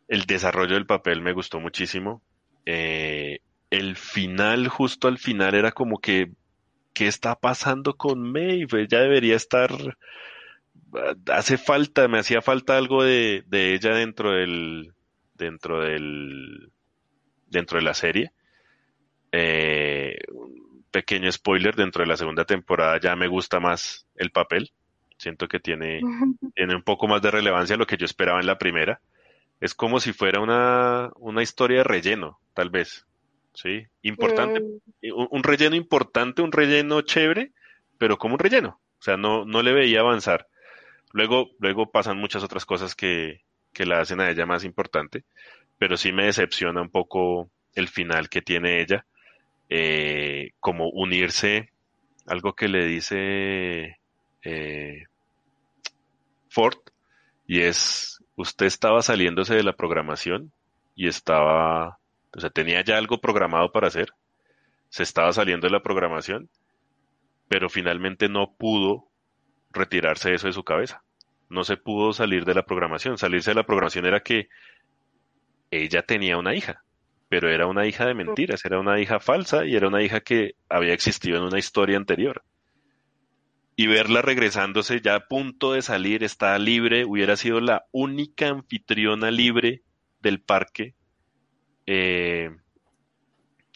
[0.07, 2.23] El desarrollo del papel me gustó muchísimo.
[2.65, 6.31] Eh, el final, justo al final, era como que,
[6.95, 8.81] ¿qué está pasando con Maeve?
[8.81, 9.69] Ella debería estar,
[11.31, 14.95] hace falta, me hacía falta algo de, de ella dentro del,
[15.35, 16.71] dentro del,
[17.45, 18.31] dentro de la serie.
[19.31, 20.17] Eh,
[20.93, 24.71] pequeño spoiler, dentro de la segunda temporada ya me gusta más el papel.
[25.17, 25.99] Siento que tiene,
[26.55, 29.01] tiene un poco más de relevancia lo que yo esperaba en la primera
[29.63, 33.05] es como si fuera una, una historia de relleno, tal vez.
[33.53, 33.87] ¿Sí?
[34.01, 34.59] Importante.
[34.59, 35.27] Mm.
[35.29, 37.53] Un, relleno importante, un relleno chévere,
[37.97, 38.81] pero como un relleno.
[38.99, 40.47] O sea, no, no le veía avanzar.
[41.13, 43.39] Luego, luego pasan muchas otras cosas que,
[43.71, 45.23] que la hacen a ella más importante,
[45.77, 49.05] pero sí me decepciona un poco el final que tiene ella,
[49.69, 51.69] eh, como unirse,
[52.25, 53.97] algo que le dice
[54.43, 55.03] eh,
[56.49, 56.77] Ford,
[57.47, 60.51] y es usted estaba saliéndose de la programación
[60.95, 61.99] y estaba,
[62.35, 64.09] o sea, tenía ya algo programado para hacer,
[64.89, 66.49] se estaba saliendo de la programación,
[67.47, 69.09] pero finalmente no pudo
[69.71, 71.03] retirarse eso de su cabeza.
[71.49, 73.17] No se pudo salir de la programación.
[73.17, 74.49] Salirse de la programación era que
[75.71, 76.83] ella tenía una hija,
[77.33, 80.53] pero era una hija de mentiras, era una hija falsa y era una hija que
[80.69, 82.43] había existido en una historia anterior
[83.75, 89.31] y verla regresándose ya a punto de salir, está libre, hubiera sido la única anfitriona
[89.31, 89.81] libre
[90.21, 90.93] del parque,
[91.87, 92.55] eh,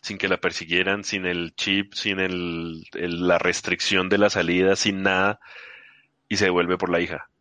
[0.04, 5.02] sin que la persiguieran, sin el chip, sin el, la restricción de la salida, sin
[5.02, 5.40] nada,
[6.30, 7.32] y se devuelve por la hija.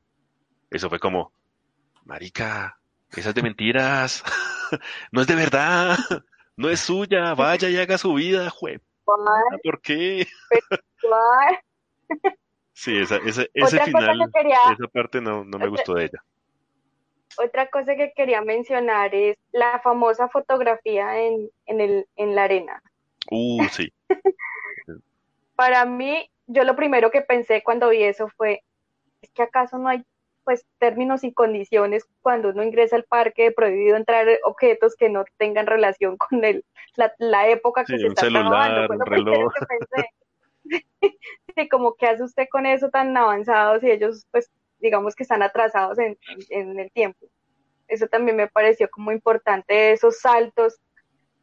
[0.70, 1.34] Eso fue como,
[2.06, 2.78] marica,
[3.14, 4.22] esas de mentiras,
[5.12, 5.96] no es de verdad.
[6.56, 8.80] No es suya, vaya y haga su vida, jue.
[9.62, 10.26] ¿Por qué?
[12.72, 16.24] sí, esa, ese, ese final, esa parte no, no me gustó de ella.
[17.38, 22.82] Otra cosa que quería mencionar es la famosa fotografía en, en, el, en la arena.
[23.30, 23.92] Uh, sí.
[25.56, 28.62] Para mí, yo lo primero que pensé cuando vi eso fue,
[29.20, 30.02] ¿es que acaso no hay
[30.46, 35.66] pues términos y condiciones cuando uno ingresa al parque prohibido entrar objetos que no tengan
[35.66, 39.52] relación con el, la, época que se está celular, un reloj.
[41.54, 45.42] sí, como que hace usted con eso tan avanzado si ellos pues digamos que están
[45.42, 46.16] atrasados en,
[46.50, 47.26] en, el tiempo.
[47.88, 50.78] Eso también me pareció como importante, esos saltos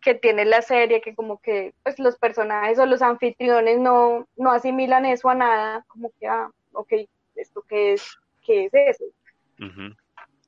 [0.01, 4.51] que tiene la serie, que como que pues los personajes o los anfitriones no, no
[4.51, 6.93] asimilan eso a nada, como que, ah, ok,
[7.35, 8.17] ¿esto qué es?
[8.43, 9.05] ¿Qué es eso?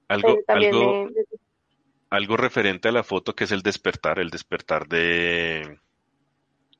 [0.07, 1.09] Algo, algo,
[2.09, 5.79] algo referente a la foto que es el despertar, el despertar de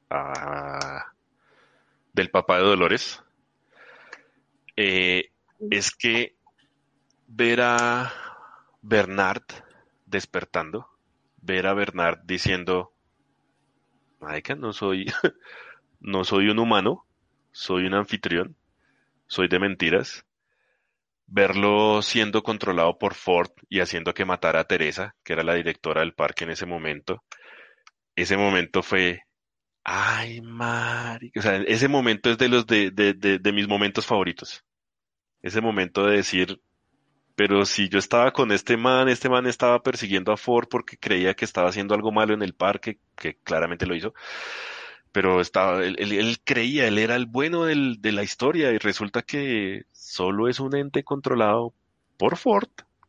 [0.09, 1.11] ah,
[2.13, 3.22] del papá de Dolores.
[4.78, 5.32] Eh,
[5.72, 6.36] es que
[7.28, 8.11] ver a
[8.82, 9.43] Bernard
[10.05, 10.89] despertando,
[11.41, 12.93] ver a Bernard diciendo,
[14.20, 15.05] Maika, no soy,
[15.99, 17.05] no soy un humano,
[17.51, 18.55] soy un anfitrión,
[19.28, 20.24] soy de mentiras,
[21.28, 26.01] verlo siendo controlado por Ford y haciendo que matara a Teresa, que era la directora
[26.01, 27.23] del parque en ese momento,
[28.15, 29.21] ese momento fue,
[29.84, 34.63] ay, Mari, o sea, ese momento es de los de, de, de, mis momentos favoritos.
[35.41, 36.61] Ese momento de decir,
[37.36, 41.34] pero si yo estaba con este man, este man estaba persiguiendo a Ford porque creía
[41.34, 44.13] que estaba haciendo algo malo en el parque, que claramente lo hizo
[45.16, 49.22] pero estaba, él, él, creía, él era el bueno del, de la historia y resulta
[49.22, 51.74] que solo es un ente controlado
[52.18, 52.68] por Ford,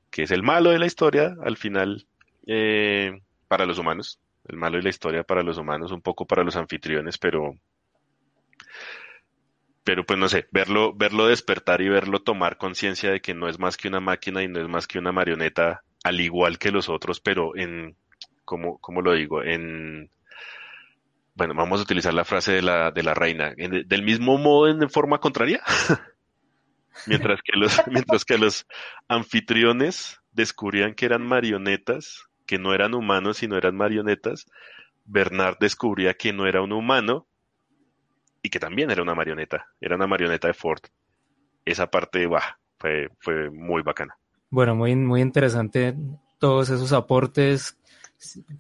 [0.09, 2.07] que es el malo de la historia al final
[2.47, 6.45] eh, para los humanos, el malo de la historia para los humanos, un poco para
[6.45, 7.57] los anfitriones, pero
[9.83, 13.59] pero pues no sé, verlo, verlo despertar y verlo tomar conciencia de que no es
[13.59, 16.89] más que una máquina y no es más que una marioneta, al igual que los
[16.89, 17.97] otros, pero en,
[18.45, 20.09] como, como lo digo, en
[21.37, 24.89] bueno, vamos a utilizar la frase de la, de la reina, del mismo modo en
[24.89, 25.63] forma contraria.
[27.07, 28.67] mientras, que los, mientras que los
[29.07, 34.47] anfitriones descubrían que eran marionetas, que no eran humanos, sino eran marionetas,
[35.05, 37.27] Bernard descubría que no era un humano
[38.43, 40.81] y que también era una marioneta, era una marioneta de Ford.
[41.67, 44.17] Esa parte, bah, fue, fue muy bacana.
[44.49, 45.95] Bueno, muy, muy interesante
[46.39, 47.77] todos esos aportes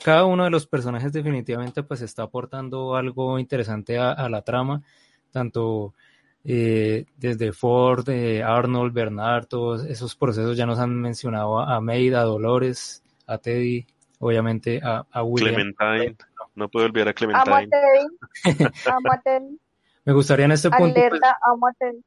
[0.02, 4.82] cada uno de los personajes definitivamente pues está aportando algo interesante a, la trama,
[5.30, 5.94] tanto
[6.44, 12.14] eh, desde Ford, eh, Arnold, Bernard, todos esos procesos ya nos han mencionado a, Maid,
[12.14, 13.86] a Dolores, a Teddy,
[14.18, 15.54] obviamente a, a William.
[15.54, 16.16] Clementine,
[16.54, 17.54] no puedo olvidar a Clementine.
[17.54, 19.60] Amo a Teddy, amo a Teddy.
[20.04, 21.00] Me gustaría en este punto...
[21.08, 22.00] Pues, amo a Teddy.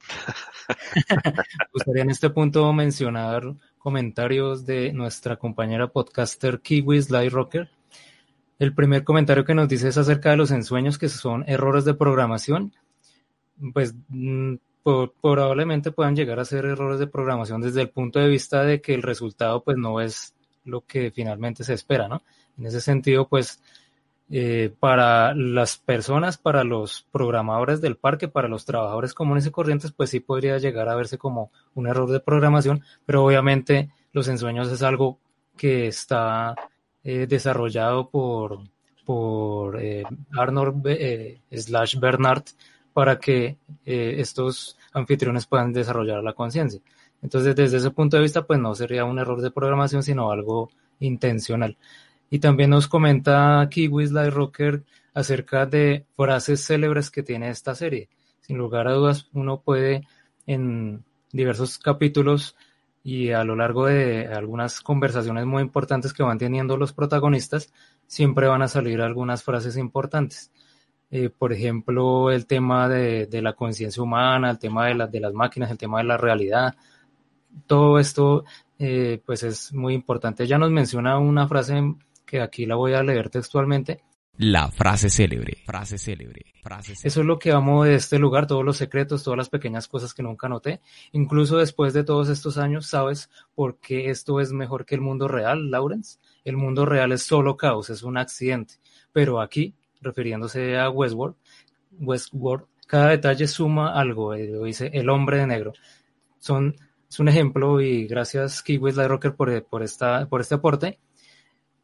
[1.08, 3.42] Me gustaría en este punto mencionar
[3.80, 7.70] comentarios de nuestra compañera podcaster Kiwi Sly Rocker.
[8.58, 11.94] El primer comentario que nos dice es acerca de los ensueños que son errores de
[11.94, 12.74] programación.
[13.72, 14.56] Pues mm,
[15.20, 18.94] probablemente puedan llegar a ser errores de programación desde el punto de vista de que
[18.94, 22.22] el resultado pues no es lo que finalmente se espera, ¿no?
[22.58, 23.62] En ese sentido, pues
[24.30, 29.92] eh, para las personas, para los programadores del parque, para los trabajadores comunes y corrientes,
[29.92, 34.70] pues sí podría llegar a verse como un error de programación, pero obviamente los ensueños
[34.70, 35.18] es algo
[35.56, 36.54] que está
[37.02, 38.60] eh, desarrollado por,
[39.04, 40.04] por eh,
[40.36, 40.86] Arnold
[41.50, 42.44] slash Bernard
[42.92, 46.80] para que estos anfitriones puedan desarrollar la conciencia.
[47.22, 50.70] Entonces, desde ese punto de vista, pues no sería un error de programación, sino algo
[51.00, 51.76] intencional.
[52.30, 58.08] Y también nos comenta Kiwi Sly Rocker acerca de frases célebres que tiene esta serie.
[58.40, 60.06] Sin lugar a dudas, uno puede
[60.46, 62.56] en diversos capítulos
[63.02, 67.72] y a lo largo de algunas conversaciones muy importantes que van teniendo los protagonistas,
[68.06, 70.52] siempre van a salir algunas frases importantes.
[71.10, 75.70] Eh, por ejemplo, el tema de, la conciencia humana, el tema de, de las máquinas,
[75.70, 76.76] el tema de la realidad.
[77.66, 78.44] Todo esto,
[78.78, 80.46] eh, pues es muy importante.
[80.46, 81.82] Ya nos menciona una frase
[82.30, 84.04] que aquí la voy a leer textualmente.
[84.36, 87.08] La frase célebre, frase célebre, frase célebre.
[87.08, 90.14] Eso es lo que amo de este lugar, todos los secretos, todas las pequeñas cosas
[90.14, 90.80] que nunca noté.
[91.12, 95.26] Incluso después de todos estos años, ¿sabes por qué esto es mejor que el mundo
[95.26, 96.20] real, Lawrence?
[96.44, 98.74] El mundo real es solo caos, es un accidente.
[99.12, 101.34] Pero aquí, refiriéndose a Westworld,
[101.98, 105.72] Westworld, cada detalle suma algo, eh, lo dice el hombre de negro.
[106.38, 106.76] Son,
[107.10, 110.98] es un ejemplo y gracias Kiwi Rocker por, por, esta, por este aporte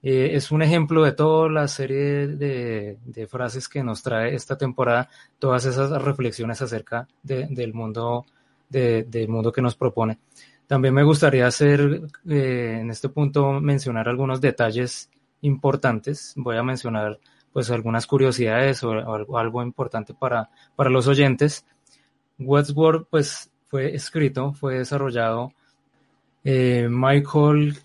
[0.08, 4.56] Eh, es un ejemplo de toda la serie de, de, frases que nos trae esta
[4.56, 8.24] temporada, todas esas reflexiones acerca de, del mundo,
[8.68, 10.20] del mundo que nos propone.
[10.68, 16.34] También me gustaría hacer eh, en este punto mencionar algunos detalles importantes.
[16.36, 17.18] Voy a mencionar
[17.52, 21.66] pues algunas curiosidades o, algo, algo, importante para, para los oyentes.
[22.38, 25.52] Westworld pues fue escrito, fue desarrollado
[26.44, 27.76] eh, Michael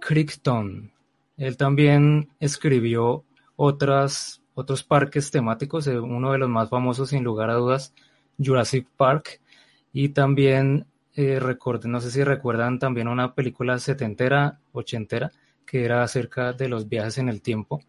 [0.00, 0.95] Crichton.
[1.36, 3.24] Él también escribió
[3.56, 7.94] otras, otros parques temáticos, eh, uno de los más famosos sin lugar a dudas,
[8.38, 9.40] Jurassic Park,
[9.92, 11.40] y también eh,
[11.84, 15.32] no sé si recuerdan también una película setentera, ochentera,
[15.64, 17.82] que era acerca de los viajes en el tiempo.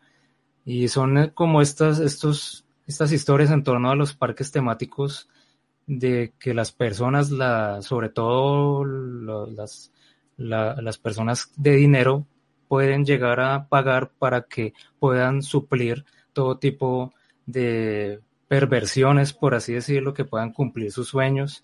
[0.66, 5.30] Y son eh, como estas, estos, estas historias en torno a los parques temáticos
[5.86, 9.92] de que las personas, la, sobre todo las,
[10.38, 12.26] las personas de dinero,
[12.68, 17.14] pueden llegar a pagar para que puedan suplir todo tipo
[17.46, 21.64] de perversiones, por así decirlo, que puedan cumplir sus sueños.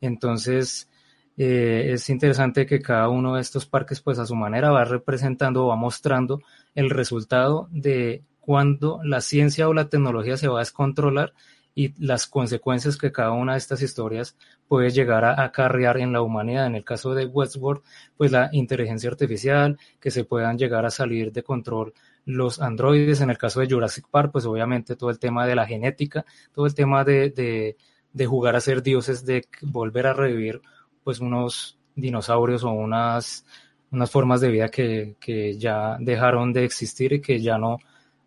[0.00, 0.88] Entonces,
[1.36, 5.64] eh, es interesante que cada uno de estos parques, pues a su manera, va representando
[5.64, 6.40] o va mostrando
[6.74, 11.32] el resultado de cuando la ciencia o la tecnología se va a descontrolar
[11.74, 14.36] y las consecuencias que cada una de estas historias
[14.68, 16.66] puede llegar a acarrear en la humanidad.
[16.66, 17.82] En el caso de Westworld,
[18.16, 21.94] pues la inteligencia artificial, que se puedan llegar a salir de control
[22.24, 23.20] los androides.
[23.20, 26.66] En el caso de Jurassic Park, pues obviamente todo el tema de la genética, todo
[26.66, 27.76] el tema de, de,
[28.12, 30.60] de jugar a ser dioses, de volver a revivir
[31.02, 33.44] pues unos dinosaurios o unas,
[33.90, 37.78] unas formas de vida que, que ya dejaron de existir y que ya no,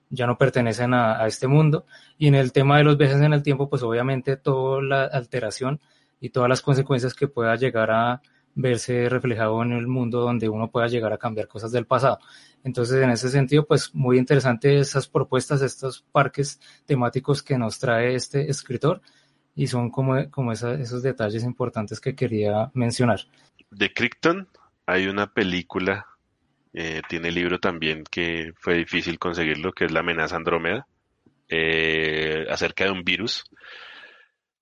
[0.09, 1.85] ya no pertenecen a, este mundo.
[2.17, 5.79] Y en el tema de los viajes en el tiempo, pues obviamente toda la alteración
[6.19, 8.21] y todas las consecuencias que pueda llegar a
[8.55, 12.19] verse reflejado en el mundo donde uno pueda llegar a cambiar cosas del pasado.
[12.63, 18.15] Entonces, en ese sentido, pues muy interesante esas propuestas, estos parques temáticos que nos trae
[18.15, 19.01] este escritor
[19.55, 23.21] y son como, como esos detalles importantes que quería mencionar.
[23.71, 24.47] De Crichton
[24.85, 26.07] hay una película,
[26.76, 30.88] eh, tiene libro también que fue difícil conseguirlo, que es La amenaza Andrómeda,
[31.49, 33.45] eh, acerca de un virus.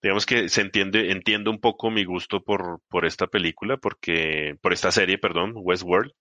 [0.01, 4.73] Digamos que se entiende, entiendo un poco mi gusto por, por esta película, porque, por
[4.73, 6.11] esta serie, perdón, Westworld,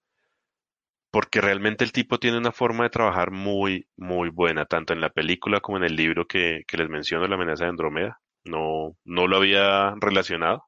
[1.11, 5.11] porque realmente el tipo tiene una forma de trabajar muy, muy buena, tanto en la
[5.11, 9.27] película como en el libro que, que les menciono, La amenaza de Andrómeda no, no
[9.27, 10.65] lo había relacionado.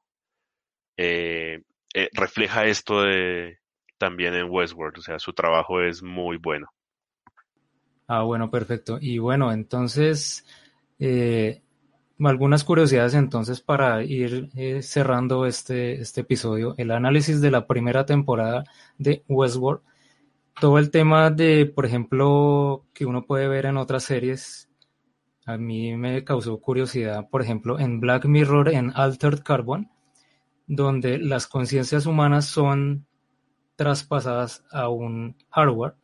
[0.97, 1.61] Eh,
[1.93, 3.57] eh, refleja esto de
[3.97, 6.67] también en Westworld, o sea, su trabajo es muy bueno.
[8.07, 8.97] Ah, bueno, perfecto.
[9.01, 10.45] Y bueno, entonces,
[10.99, 11.61] eh,
[12.19, 14.49] algunas curiosidades entonces para ir
[14.83, 16.75] cerrando este, este episodio.
[16.77, 18.63] El análisis de la primera temporada
[18.97, 19.81] de Westworld.
[20.59, 24.69] Todo el tema de, por ejemplo, que uno puede ver en otras series,
[25.45, 29.91] a mí me causó curiosidad, por ejemplo, en Black Mirror, en Altered Carbon,
[30.65, 33.05] donde las conciencias humanas son
[33.75, 35.95] traspasadas a un hardware.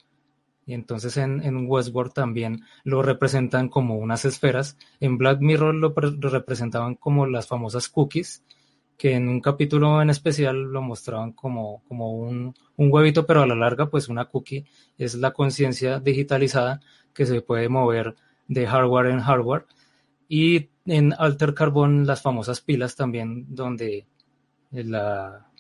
[0.66, 4.78] Y entonces en, en, Westworld también lo representan como unas esferas.
[5.00, 5.94] En Black Mirror lo,
[6.30, 8.44] representaban como las famosas cookies,
[8.98, 13.48] que en un capítulo en especial lo mostraban como, como un, un huevito, pero a
[13.48, 14.66] la larga, pues una cookie
[14.98, 16.80] es la conciencia digitalizada
[17.14, 18.16] que se puede mover
[18.48, 19.66] de hardware en hardware.
[20.28, 24.06] Y en Alter Carbon las famosas pilas también, donde
[24.72, 25.51] la,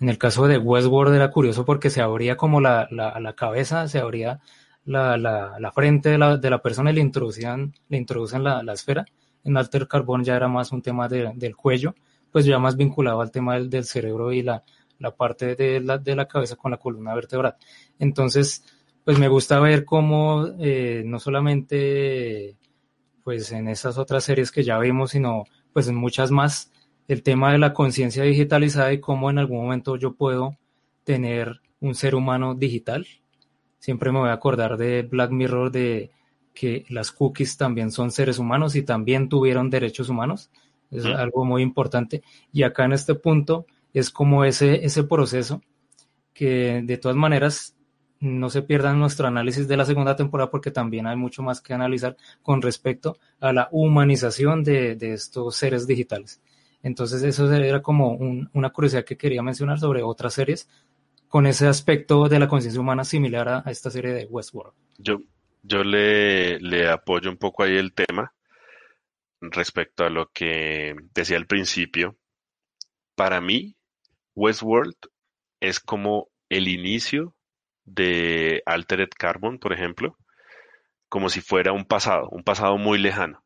[0.00, 3.88] en el caso de Westworld era curioso porque se abría como la, la, la cabeza,
[3.88, 4.40] se abría
[4.84, 9.04] la, la, frente de la, de la persona y le introducían, le introducen la, esfera.
[9.44, 11.94] En Alter Carbon ya era más un tema de, del cuello,
[12.30, 14.62] pues ya más vinculado al tema del, del cerebro y la,
[14.98, 17.56] la parte de la, de la cabeza con la columna vertebral.
[17.98, 18.64] Entonces,
[19.04, 22.56] pues me gusta ver cómo eh, no solamente
[23.22, 26.72] pues en esas otras series que ya vimos, sino pues en muchas más,
[27.08, 30.56] el tema de la conciencia digitalizada y cómo en algún momento yo puedo
[31.04, 33.06] tener un ser humano digital.
[33.78, 36.10] Siempre me voy a acordar de Black Mirror de
[36.54, 40.50] que las cookies también son seres humanos y también tuvieron derechos humanos.
[40.90, 42.22] Es algo muy importante.
[42.52, 45.62] Y acá en este punto es como ese, ese proceso
[46.32, 47.76] que de todas maneras
[48.20, 51.74] no se pierdan nuestro análisis de la segunda temporada porque también hay mucho más que
[51.74, 56.40] analizar con respecto a la humanización de, estos seres digitales.
[56.86, 60.68] Entonces eso era como una curiosidad que quería mencionar sobre otras series
[61.26, 64.72] con ese aspecto de la conciencia humana similar a, esta serie de Westworld.
[64.96, 65.18] Yo,
[65.64, 68.32] yo le, le apoyo un poco ahí el tema
[69.40, 72.16] respecto a lo que decía al principio.
[73.16, 73.74] Para mí,
[74.36, 74.94] Westworld
[75.58, 77.34] es como el inicio
[77.84, 80.16] de Altered Carbon, por ejemplo,
[81.08, 83.42] como si fuera un pasado, un pasado muy lejano,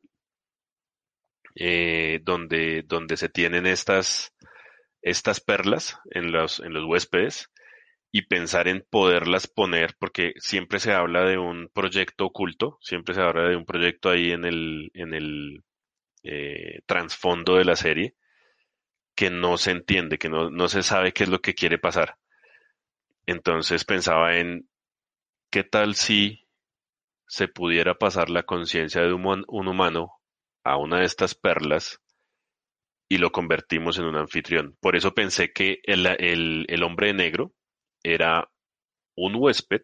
[1.54, 4.34] eh, donde, donde se tienen estas,
[5.02, 7.50] estas perlas en los, en los huéspedes
[8.12, 13.20] y pensar en poderlas poner, porque siempre se habla de un proyecto oculto, siempre se
[13.20, 15.64] habla de un proyecto ahí en el, en el
[16.24, 18.14] eh, trasfondo de la serie,
[19.14, 22.16] que no se entiende, que no, no se sabe qué es lo que quiere pasar.
[23.26, 24.68] Entonces pensaba en
[25.50, 26.48] qué tal si
[27.26, 30.19] se pudiera pasar la conciencia de un, un humano
[30.64, 32.00] a una de estas perlas
[33.08, 34.76] y lo convertimos en un anfitrión.
[34.80, 37.52] Por eso pensé que el, el, hombre negro
[38.04, 38.48] era
[39.16, 39.82] un huésped,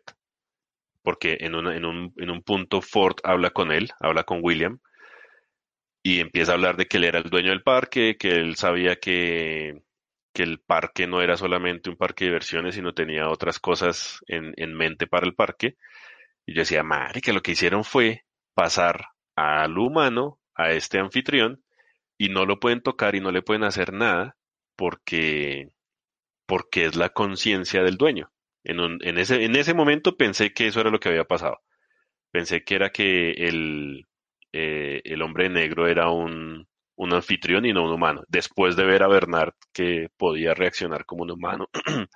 [1.03, 4.79] porque en, en, un, en un punto Ford habla con él, habla con William,
[6.05, 8.95] y empieza a hablar de que él era el dueño del parque, que él sabía
[8.97, 9.83] que,
[10.33, 14.55] que el parque no era solamente un parque de diversiones, sino tenía otras cosas en,
[14.57, 15.77] en mente para el parque.
[16.47, 18.25] Y yo decía, madre, que lo que hicieron fue
[18.55, 21.63] pasar al humano, a este anfitrión,
[22.19, 24.37] y no lo pueden tocar y no le pueden hacer nada
[24.77, 25.71] porque,
[26.47, 28.31] porque es la conciencia del dueño.
[28.65, 31.61] En, un, en, ese, en ese momento pensé que eso era lo que había pasado.
[32.33, 34.07] Pensé que era que el,
[34.53, 38.25] eh, el hombre negro era un, un anfitrión y no un humano.
[38.29, 41.69] Después de ver a Bernard que podía reaccionar como un humano,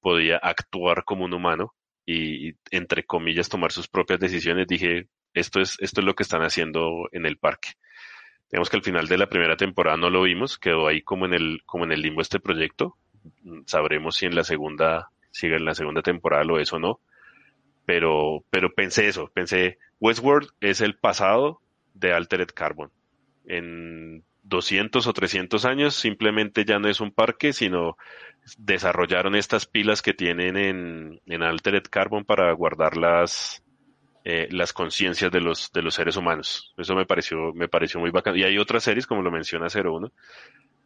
[0.00, 1.74] podía actuar como un humano
[2.06, 6.42] y, entre comillas, tomar sus propias decisiones, dije, esto es, esto es lo que están
[6.42, 7.70] haciendo en el parque.
[8.50, 11.34] Digamos que al final de la primera temporada no lo vimos, quedó ahí como en
[11.34, 12.96] el, como en el limbo este proyecto.
[13.66, 17.00] Sabremos si en la segunda, si en la segunda temporada lo es o no.
[17.84, 21.60] Pero, pero pensé eso, pensé, Westworld es el pasado
[21.92, 22.90] de Altered Carbon
[23.46, 27.96] en 200 o 300 años simplemente ya no es un parque, sino
[28.58, 33.63] desarrollaron estas pilas que tienen en, en Altered Carbon para guardar las,
[34.24, 36.72] eh, las conciencias de los, de los seres humanos.
[36.78, 38.36] Eso me pareció, me pareció muy bacán.
[38.36, 40.10] Y hay otras series, como lo menciona 01,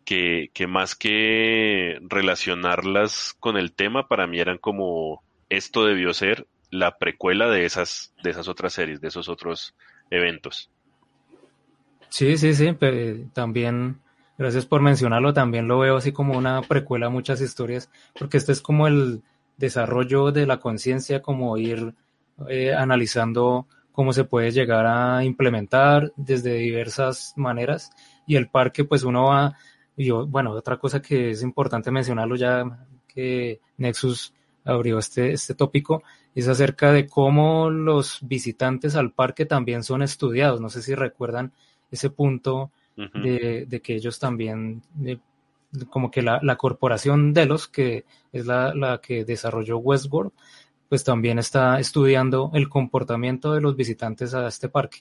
[0.05, 6.49] que, que más que relacionarlas con el tema, para mí eran como, esto debió ser
[6.71, 9.75] la precuela de esas, de esas otras series, de esos otros
[10.11, 10.71] eventos.
[12.09, 12.77] Sí, sí, sí,
[13.33, 14.01] también,
[14.37, 18.53] gracias por mencionarlo, también lo veo así como una precuela a muchas historias, porque este
[18.53, 19.23] es como el
[19.59, 21.95] desarrollo de la conciencia, como ir
[22.49, 27.91] eh, analizando cómo se puede llegar a implementar desde diversas maneras
[28.27, 29.57] y el parque pues uno va,
[29.97, 34.33] y bueno, otra cosa que es importante mencionarlo ya que Nexus
[34.65, 36.03] abrió este, este tópico,
[36.35, 40.61] es acerca de cómo los visitantes al parque también son estudiados.
[40.61, 41.53] No sé si recuerdan
[41.91, 44.83] ese punto de, que ellos también,
[45.91, 50.33] como que la, la, corporación Delos, que es la, la, que desarrolló Westworld,
[50.89, 54.99] pues también está estudiando el comportamiento de los visitantes a este parque.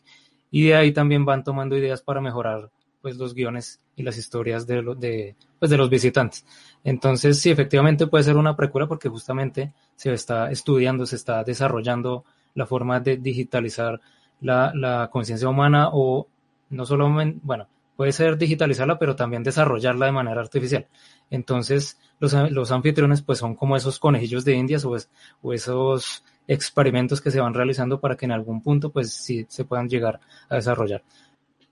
[0.51, 2.69] Y de ahí también van tomando ideas para mejorar
[3.01, 6.45] pues los guiones y las historias de, de, pues, de los visitantes.
[6.83, 12.25] Entonces, sí, efectivamente puede ser una precuela porque justamente se está estudiando, se está desarrollando
[12.53, 14.01] la forma de digitalizar
[14.41, 16.27] la, la conciencia humana o
[16.69, 17.09] no solo,
[17.43, 17.67] bueno,
[17.97, 20.87] puede ser digitalizarla, pero también desarrollarla de manera artificial.
[21.29, 24.95] Entonces, los, los anfitriones pues son como esos conejillos de indias o,
[25.41, 29.65] o, esos experimentos que se van realizando para que en algún punto pues sí se
[29.65, 31.03] puedan llegar a desarrollar.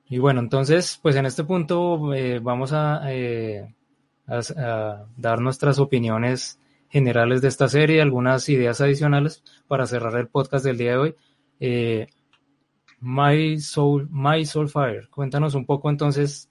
[0.09, 3.73] Y bueno, entonces, pues en este punto eh, vamos a, eh,
[4.27, 10.27] a, a, dar nuestras opiniones generales de esta serie, algunas ideas adicionales para cerrar el
[10.27, 11.15] podcast del día de hoy.
[11.59, 12.07] Eh,
[12.99, 14.43] My Soul, My.
[15.09, 16.49] Cuéntanos un poco entonces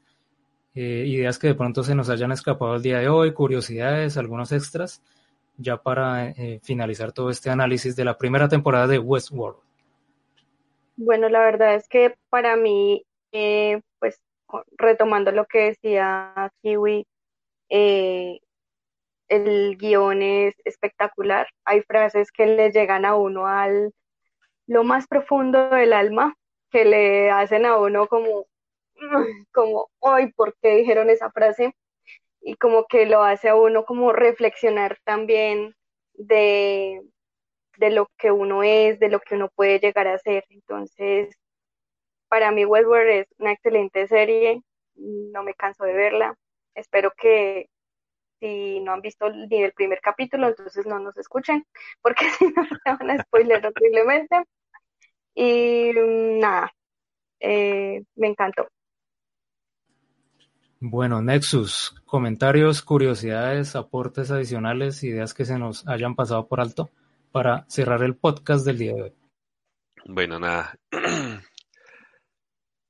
[0.75, 4.51] eh, ideas que de pronto se nos hayan escapado el día de hoy, curiosidades, algunos
[4.51, 5.03] extras,
[5.57, 9.59] ya para eh, finalizar todo este análisis de la primera temporada de Westworld.
[10.97, 14.21] Bueno, la verdad es que para mí, eh, pues
[14.77, 17.07] retomando lo que decía Kiwi,
[17.69, 18.41] el
[19.77, 21.47] guion es espectacular.
[21.65, 23.93] Hay frases que le llegan a uno al
[24.67, 26.37] lo más profundo del alma
[26.71, 28.47] que le hacen a uno como,
[29.53, 31.75] como, hoy, ¿por qué dijeron esa frase?
[32.41, 35.75] Y como que lo hace a uno como reflexionar también
[36.15, 37.01] de,
[37.79, 40.45] de lo que uno es, de lo que uno puede llegar a ser.
[40.51, 41.35] Entonces,
[42.29, 44.63] para mí Westworld es una excelente serie,
[44.97, 46.35] no me canso de verla.
[46.75, 47.69] Espero que
[48.41, 51.67] si no han visto ni el primer capítulo, entonces no nos escuchen,
[52.03, 54.45] porque si no se van a spoiler horriblemente.
[55.35, 56.73] Y mm, nada,
[57.41, 58.69] eh, me encantó.
[60.81, 66.91] Bueno, Nexus, comentarios, curiosidades, aportes adicionales, ideas que se nos hayan pasado por alto
[67.33, 69.13] para cerrar el podcast del día de hoy.
[70.05, 70.79] Bueno, nada.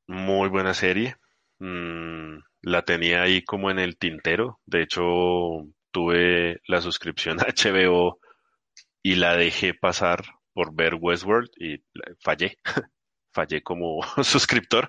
[0.09, 1.17] Muy buena serie.
[1.61, 4.61] Mm, la tenía ahí como en el tintero.
[4.67, 5.03] De hecho,
[5.91, 8.19] tuve la suscripción a HBO
[9.03, 11.83] y la dejé pasar por ver Westworld y
[12.21, 12.59] fallé.
[13.33, 14.89] fallé como suscriptor.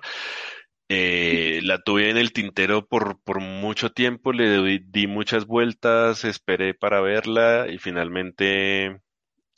[0.88, 6.74] Eh, la tuve en el tintero por, por mucho tiempo, le di, muchas vueltas, esperé
[6.74, 9.00] para verla y finalmente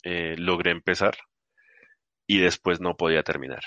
[0.03, 1.15] eh, logré empezar
[2.27, 3.61] y después no podía terminar.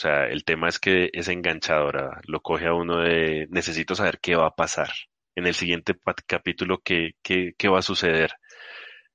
[0.00, 4.18] O sea, el tema es que es enganchadora, lo coge a uno de necesito saber
[4.18, 4.88] qué va a pasar
[5.34, 5.94] en el siguiente
[6.26, 8.30] capítulo, qué, qué, qué va a suceder.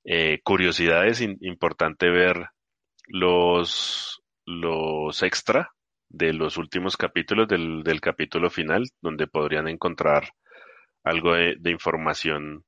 [0.03, 2.49] Eh, curiosidades, importante ver
[3.07, 5.71] los, los extra
[6.07, 10.33] de los últimos capítulos del, del capítulo final, donde podrían encontrar
[11.03, 12.63] algo de, información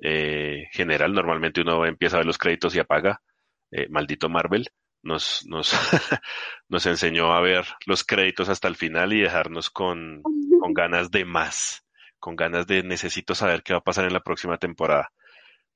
[0.00, 1.12] eh, general.
[1.12, 3.22] Normalmente uno empieza a ver los créditos y apaga.
[3.70, 4.66] Eh, maldito Marvel
[5.02, 5.72] nos, nos,
[6.68, 11.24] nos enseñó a ver los créditos hasta el final y dejarnos con, con ganas de
[11.24, 11.84] más,
[12.18, 15.10] con ganas de necesito saber qué va a pasar en la próxima temporada.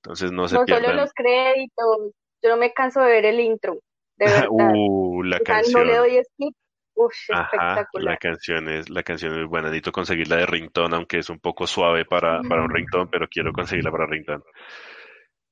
[0.02, 0.84] Entonces no se no pierdan.
[0.90, 3.78] solo los créditos, yo no me canso de ver el intro,
[4.16, 4.48] de verdad.
[4.50, 5.86] uh, la canción.
[5.86, 6.54] No le doy skip.
[6.96, 8.12] Uf, Ajá, espectacular.
[8.12, 9.66] la canción es la canción es buena.
[9.68, 13.52] Necesito conseguirla de ringtone, aunque es un poco suave para, para un ringtone, pero quiero
[13.52, 14.44] conseguirla para ringtone.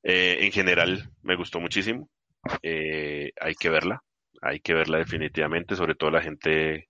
[0.05, 2.09] Eh, en general, me gustó muchísimo.
[2.62, 4.02] Eh, hay que verla,
[4.40, 6.89] hay que verla definitivamente, sobre todo la gente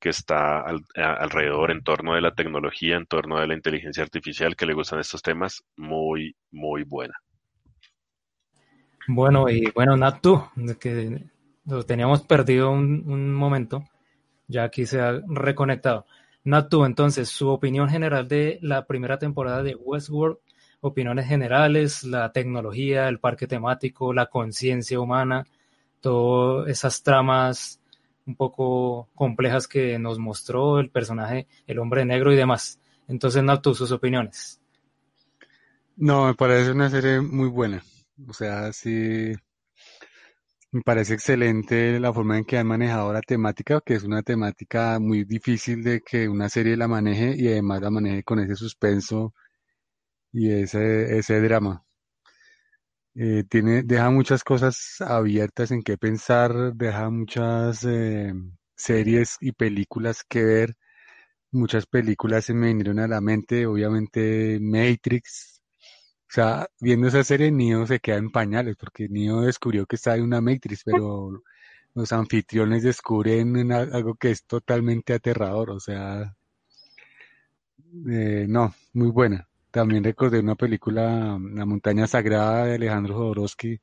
[0.00, 0.62] que está
[0.94, 5.00] alrededor, en torno de la tecnología, en torno de la inteligencia artificial, que le gustan
[5.00, 7.14] estos temas, muy, muy buena.
[9.08, 11.24] Bueno, y bueno, Nat, tú, de que
[11.64, 13.88] lo teníamos perdido un, un momento,
[14.46, 16.06] ya aquí se ha reconectado.
[16.44, 20.36] Nat, tú, entonces, su opinión general de la primera temporada de Westworld,
[20.84, 25.46] opiniones generales, la tecnología, el parque temático, la conciencia humana,
[26.00, 27.80] todas esas tramas
[28.26, 32.78] un poco complejas que nos mostró el personaje, el hombre negro y demás.
[33.08, 34.60] Entonces, Nat, tú, sus opiniones.
[35.96, 37.82] No, me parece una serie muy buena.
[38.28, 39.32] O sea, sí,
[40.70, 44.98] me parece excelente la forma en que han manejado la temática, que es una temática
[45.00, 49.34] muy difícil de que una serie la maneje y además la maneje con ese suspenso
[50.34, 51.84] y ese, ese drama.
[53.16, 58.32] Eh, tiene, deja muchas cosas abiertas en qué pensar, deja muchas eh,
[58.74, 60.74] series y películas que ver.
[61.52, 65.62] Muchas películas se me vinieron a la mente, obviamente Matrix.
[66.28, 70.16] O sea, viendo esa serie, Neo se queda en pañales, porque Neo descubrió que está
[70.16, 71.42] en una Matrix, pero
[71.94, 75.70] los anfitriones descubren algo que es totalmente aterrador.
[75.70, 76.36] O sea,
[78.10, 79.48] eh, no, muy buena.
[79.74, 83.80] También recordé una película, La montaña sagrada de Alejandro Jodorowsky,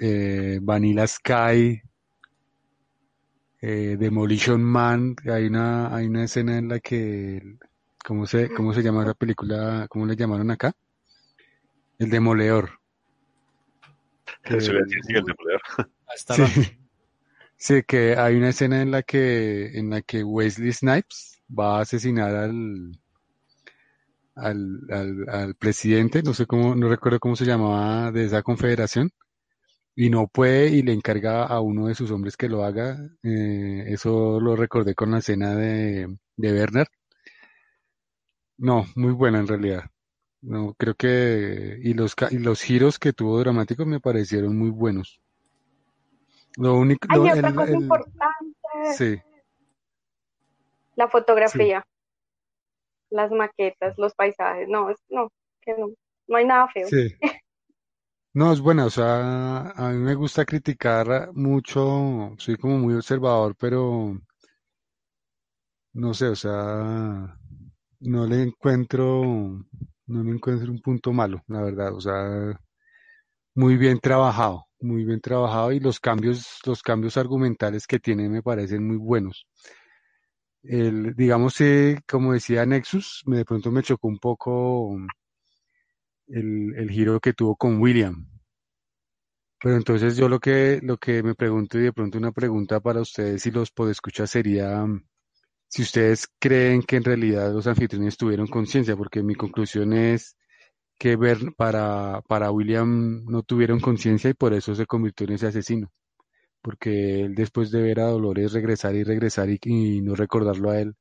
[0.00, 1.82] eh, Vanilla Sky,
[3.60, 5.16] eh, Demolition Man.
[5.28, 7.56] Hay una, hay una escena en la que,
[8.04, 9.88] ¿cómo se, cómo se llama esa película?
[9.90, 10.72] ¿Cómo le llamaron acá?
[11.98, 12.70] El Demoledor.
[14.48, 15.62] Decir, sí, el demoledor.
[16.16, 16.78] Sí.
[17.56, 21.80] Sí, que hay una escena en la que, en la que Wesley Snipes va a
[21.80, 22.99] asesinar al,
[24.40, 29.10] al, al, al presidente, no sé cómo, no recuerdo cómo se llamaba de esa confederación,
[29.94, 32.98] y no puede y le encarga a uno de sus hombres que lo haga.
[33.22, 36.88] Eh, eso lo recordé con la escena de, de Werner.
[38.58, 39.84] No, muy buena en realidad.
[40.42, 45.20] No, creo que, y los, y los giros que tuvo dramáticos me parecieron muy buenos.
[46.56, 48.58] Lo único, Hay lo- otra el- cosa el- importante,
[48.96, 49.20] sí,
[50.96, 51.86] la fotografía,
[53.10, 54.68] las maquetas, los paisajes.
[54.68, 55.28] No, es, no,
[55.60, 55.92] que no,
[56.28, 56.86] no hay nada feo.
[56.88, 57.14] sí.
[58.32, 63.56] No, es buena, o sea, a mí me gusta criticar mucho, soy como muy observador,
[63.58, 64.14] pero
[65.92, 67.36] no sé, o sea,
[68.00, 69.22] no le encuentro,
[70.06, 72.58] no le encuentro un punto malo, la verdad, o sea,
[73.54, 78.42] muy bien trabajado, muy bien trabajado y los cambios, los cambios argumentales que tiene me
[78.42, 79.46] parecen muy buenos.
[80.62, 84.96] El, digamos que, como decía Nexus, me, de pronto me chocó un poco
[86.28, 88.26] el, el giro que tuvo con William.
[89.62, 93.00] Pero entonces yo lo que, lo que me pregunto y de pronto una pregunta para
[93.00, 95.04] ustedes y los podescuchas sería mm,
[95.68, 100.36] si ustedes creen que en realidad los anfitriones tuvieron conciencia, porque mi conclusión es
[100.98, 101.18] que
[101.56, 105.92] para, para William no tuvieron conciencia y por eso se convirtió en ese asesino.
[106.62, 110.80] Porque él después de ver a Dolores regresar y regresar y, y no recordarlo a
[110.80, 110.94] él,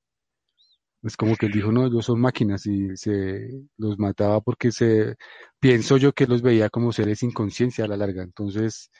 [1.02, 5.16] Es como que él dijo, no, ellos son máquinas y se los mataba porque se,
[5.60, 8.22] pienso yo que los veía como seres sin conciencia a la larga.
[8.24, 8.92] Entonces,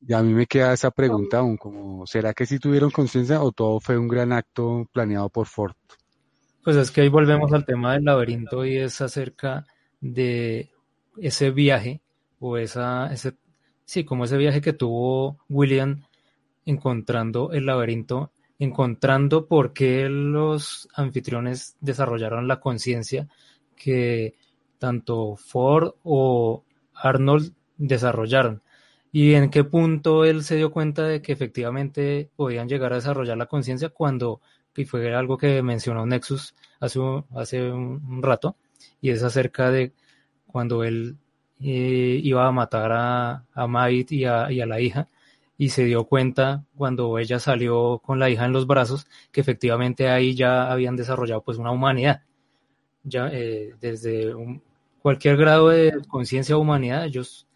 [0.00, 3.52] ya a mí me queda esa pregunta aún, como, ¿será que sí tuvieron conciencia o
[3.52, 5.74] todo fue un gran acto planeado por Ford?
[6.64, 9.66] Pues es que ahí volvemos al tema del laberinto y es acerca
[10.00, 10.70] de
[11.16, 12.02] ese viaje
[12.40, 13.34] o esa, ese,
[13.86, 16.02] sí, como ese viaje que tuvo William
[16.66, 23.28] encontrando el laberinto, encontrando por qué los anfitriones desarrollaron la conciencia
[23.76, 24.34] que
[24.78, 26.64] tanto Ford o
[26.94, 28.62] Arnold desarrollaron.
[29.12, 33.36] Y en qué punto él se dio cuenta de que efectivamente podían llegar a desarrollar
[33.38, 34.40] la conciencia cuando,
[34.76, 37.00] y fue algo que mencionó Nexus hace,
[37.34, 38.56] hace un, rato,
[39.00, 39.94] y es acerca de
[40.46, 41.16] cuando él
[41.60, 45.08] eh, iba a matar a, a y a, y a la hija,
[45.58, 50.08] y se dio cuenta cuando ella salió con la hija en los brazos que efectivamente
[50.08, 52.22] ahí ya habían desarrollado pues una humanidad.
[53.04, 54.34] Ya eh, desde
[55.00, 57.46] cualquier grado de conciencia o humanidad, ellos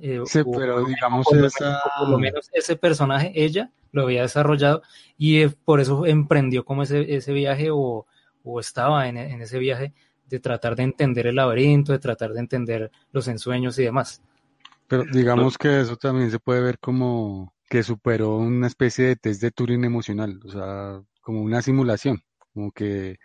[0.00, 4.82] eh, sí, pero digamos por lo menos ese personaje, ella lo había desarrollado
[5.16, 8.06] y eh, por eso emprendió como ese, ese viaje o,
[8.44, 9.92] o estaba en, en, ese viaje
[10.28, 14.22] de tratar de entender el laberinto, de tratar de entender los ensueños y demás.
[14.86, 19.42] Pero digamos que eso también se puede ver como que superó una especie de test
[19.42, 22.22] de Turing emocional, o sea, como una simulación,
[22.54, 23.18] como que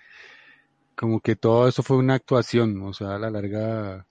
[0.95, 4.05] como que todo eso fue una actuación, o sea, a la larga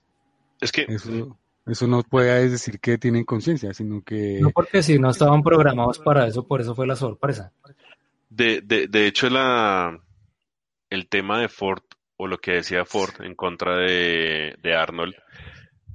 [0.63, 4.39] es que eso, eso no puede decir que tienen conciencia, sino que...
[4.41, 7.51] No, porque si no estaban programados para eso, por eso fue la sorpresa.
[8.29, 9.99] De, de, de hecho, la,
[10.89, 11.83] el tema de Ford,
[12.17, 15.15] o lo que decía Ford en contra de, de Arnold,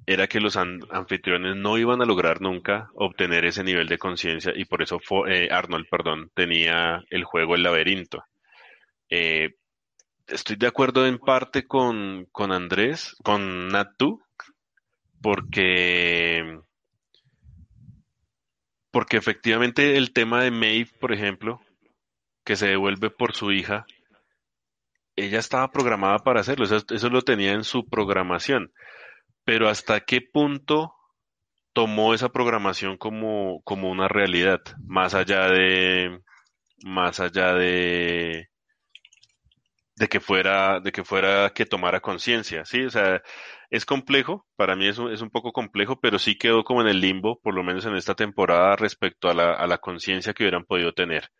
[0.07, 4.65] era que los anfitriones no iban a lograr nunca obtener ese nivel de conciencia y
[4.65, 8.25] por eso eh, Arnold, perdón, tenía el juego El laberinto.
[9.11, 9.51] Eh,
[10.27, 14.23] estoy de acuerdo en parte con, con Andrés, con Natu,
[15.21, 16.59] porque
[18.91, 21.61] porque efectivamente el tema de Maeve, por ejemplo,
[22.45, 23.87] que se devuelve por su hija,
[25.25, 28.73] ella estaba programada para hacerlo, eso, eso, lo tenía en su programación,
[29.45, 30.95] pero hasta qué punto
[31.73, 36.21] tomó esa programación como, como una realidad, más allá de,
[36.85, 38.49] más allá de,
[39.97, 43.23] de que fuera, de que fuera que tomara conciencia, sí, o sea,
[43.71, 46.89] es complejo, para mí es un, es un poco complejo, pero sí quedó como en
[46.89, 50.45] el limbo, por lo menos en esta temporada, respecto a la, a la conciencia que
[50.45, 51.31] hubieran podido tener.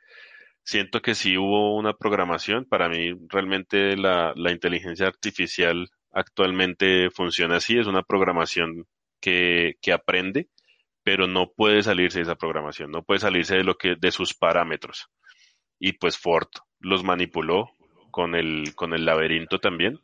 [0.69, 7.57] Siento que sí hubo una programación, para mí realmente la, la inteligencia artificial actualmente funciona
[7.57, 8.85] así, es una programación
[9.19, 10.51] que, que aprende,
[11.03, 14.35] pero no puede salirse de esa programación, no puede salirse de lo que, de sus
[14.35, 15.09] parámetros.
[15.79, 16.51] Y pues Ford
[16.81, 17.71] los manipuló
[18.11, 19.99] con el, con el laberinto también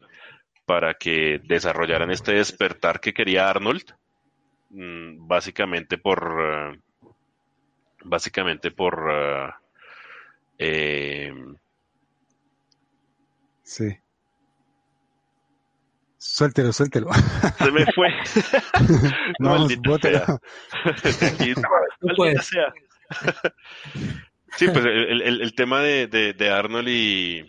[0.64, 3.84] para que desarrollaran este despertar que quería Arnold,
[4.70, 6.80] mm, básicamente por, eh,
[8.02, 9.60] básicamente por,
[10.58, 11.32] eh, eh,
[13.62, 13.84] sí.
[16.18, 17.10] Suéltelo, suéltelo.
[17.58, 18.08] Se me fue.
[19.38, 19.68] no,
[22.42, 22.72] sea.
[24.56, 27.46] sí, pues el, el, el tema de, de, de Arnold y,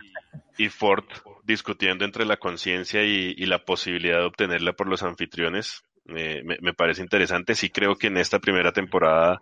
[0.57, 1.05] y Ford
[1.45, 5.83] discutiendo entre la conciencia y, la posibilidad de obtenerla por los anfitriones.
[6.03, 7.55] me, me, parece interesante.
[7.55, 9.41] Sí creo que en esta primera temporada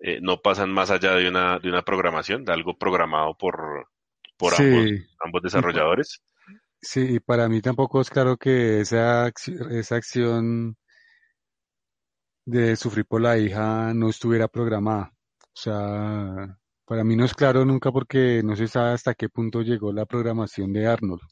[0.00, 3.88] eh, no pasan más allá de una, de una programación, de algo programado por,
[4.36, 4.90] por ambos,
[5.24, 6.22] ambos desarrolladores.
[6.80, 9.32] Sí, y para mí tampoco es claro que esa,
[9.70, 10.76] esa acción
[12.44, 15.12] de sufrir por la hija no estuviera programada.
[15.40, 19.62] O sea, para mí no es claro nunca porque no se sabe hasta qué punto
[19.62, 21.22] llegó la programación de Arnold.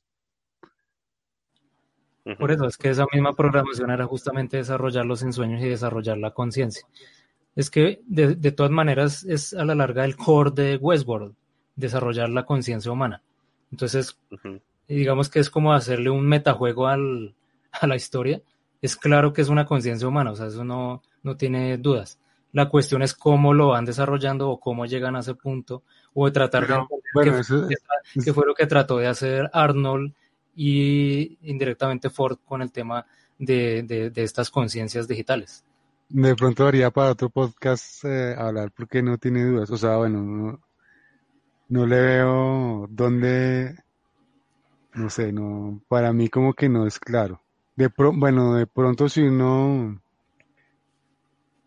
[2.39, 6.33] Por eso es que esa misma programación era justamente desarrollar los ensueños y desarrollar la
[6.33, 6.85] conciencia.
[7.57, 11.35] Es que de, todas maneras es a la larga el core de Westworld,
[11.75, 13.23] desarrollar la conciencia humana.
[13.73, 14.19] Entonces,
[14.87, 17.35] digamos que es como hacerle un metajuego al,
[17.73, 18.43] a la historia.
[18.83, 22.19] Es claro que es una conciencia humana, o sea, eso no, no tiene dudas.
[22.53, 25.83] La cuestión es cómo lo van desarrollando o cómo llegan a ese punto,
[26.15, 26.75] o de tratar de
[27.13, 27.33] bueno,
[28.25, 30.15] que, fue lo que trató de hacer Arnold
[30.55, 33.05] y indirectamente Ford con el tema
[33.39, 35.66] de, de, estas conciencias digitales.
[36.09, 39.71] De pronto haría para otro podcast eh, hablar porque no tiene dudas.
[39.71, 40.61] O sea, bueno,
[41.69, 43.77] no, le veo dónde,
[44.95, 47.43] no sé, no, para mí como que no es claro.
[47.77, 50.01] De bueno, de pronto si uno,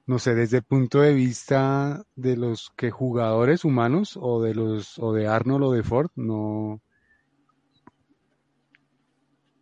[0.07, 4.97] no sé, desde el punto de vista de los que jugadores humanos o de los,
[4.99, 6.81] o de Arnold o de Ford, no,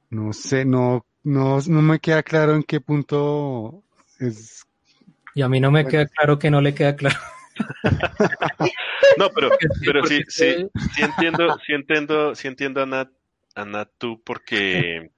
[0.09, 3.83] No sé, no, no, no me queda claro en qué punto
[4.19, 4.66] es.
[5.37, 7.19] Y a mí no me queda claro que no le queda claro.
[9.19, 9.51] no, pero,
[9.85, 13.11] pero sí, sí, sí entiendo, sí entiendo, sí entiendo a Nat,
[13.53, 15.11] a Nat tú porque,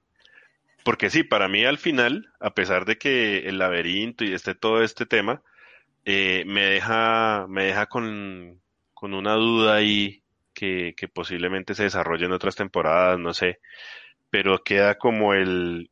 [0.84, 4.82] porque sí, para mí al final, a pesar de que el laberinto y este todo
[4.82, 5.40] este tema,
[6.04, 8.60] eh, me deja, me deja con,
[8.92, 10.22] con una duda ahí
[10.52, 13.58] que, que posiblemente se desarrolle en otras temporadas, no sé,
[14.28, 15.90] pero queda como el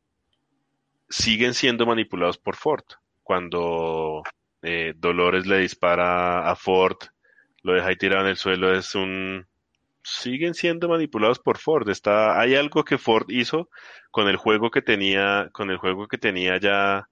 [1.09, 2.83] siguen siendo manipulados por Ford
[3.29, 4.23] cuando
[4.63, 6.97] eh, Dolores le dispara a Ford,
[7.61, 9.45] lo deja ahí tirado en el suelo, es un
[10.01, 11.87] siguen siendo manipulados por Ford.
[11.89, 13.69] Está, hay algo que Ford hizo
[14.09, 17.07] con el juego que tenía, con el juego que tenía ya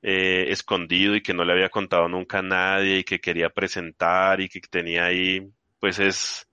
[0.00, 4.40] eh, escondido y que no le había contado nunca a nadie y que quería presentar
[4.40, 5.46] y que tenía ahí,
[5.78, 6.48] pues es,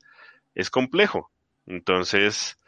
[0.53, 1.31] es complejo.
[1.65, 2.59] Entonces,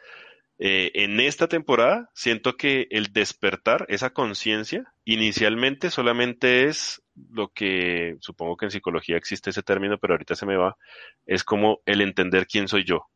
[0.62, 8.18] eh, en esta temporada siento que el despertar, esa conciencia, inicialmente solamente es lo que
[8.20, 10.76] supongo que en psicología existe ese término, pero ahorita se me va,
[11.24, 13.06] es como el entender quién soy yo.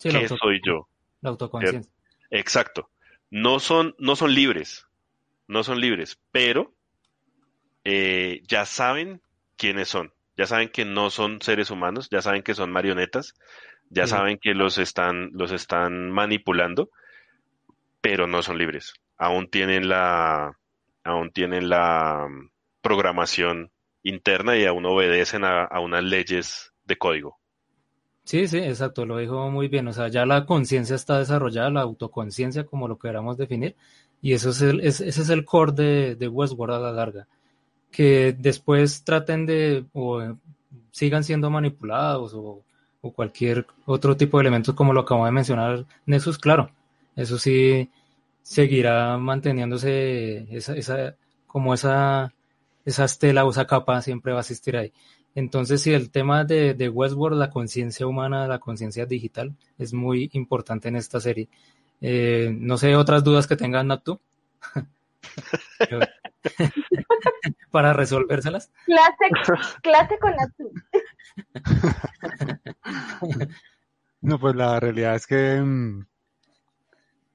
[0.00, 0.88] ¿Qué soy yo?
[1.20, 1.92] La autoconciencia.
[2.30, 2.88] Exacto.
[3.28, 4.86] No son, no son libres,
[5.48, 6.74] no son libres, pero
[7.84, 9.20] eh, ya saben
[9.58, 13.34] quiénes son, ya saben que no son seres humanos, ya saben que son marionetas,
[13.90, 16.90] ya saben que los están, los están manipulando,
[18.00, 18.94] pero no son libres.
[19.16, 20.58] Aún tienen la,
[21.04, 22.50] aún tienen la mm,
[22.80, 23.70] programación
[24.02, 27.38] interna y aún obedecen a, unas leyes de código.
[28.24, 29.88] Sí, sí, exacto, lo dijo muy bien.
[29.88, 33.76] O sea, ya la conciencia está desarrollada, la autoconciencia, como lo queramos definir,
[34.20, 37.28] y eso es el, ese es el core de, de Westworld a la larga.
[37.90, 40.36] Que después traten de, o
[40.90, 42.64] sigan siendo manipulados, o
[43.00, 46.70] o cualquier otro tipo de elementos como lo acabo de mencionar Nexus, claro,
[47.14, 47.90] eso sí
[48.42, 51.16] seguirá manteniéndose esa, esa
[51.46, 52.32] como esa,
[52.84, 54.92] esa estela o esa capa siempre va a existir ahí.
[55.34, 60.30] Entonces, si el tema de, de Westworld, la conciencia humana, la conciencia digital, es muy
[60.32, 61.48] importante en esta serie.
[62.00, 64.18] Eh, no sé, otras dudas que tengan, Natu.
[67.70, 68.72] para resolvérselas.
[68.84, 70.72] Clase, clase con Natu.
[74.20, 76.06] No, pues la realidad es que mm,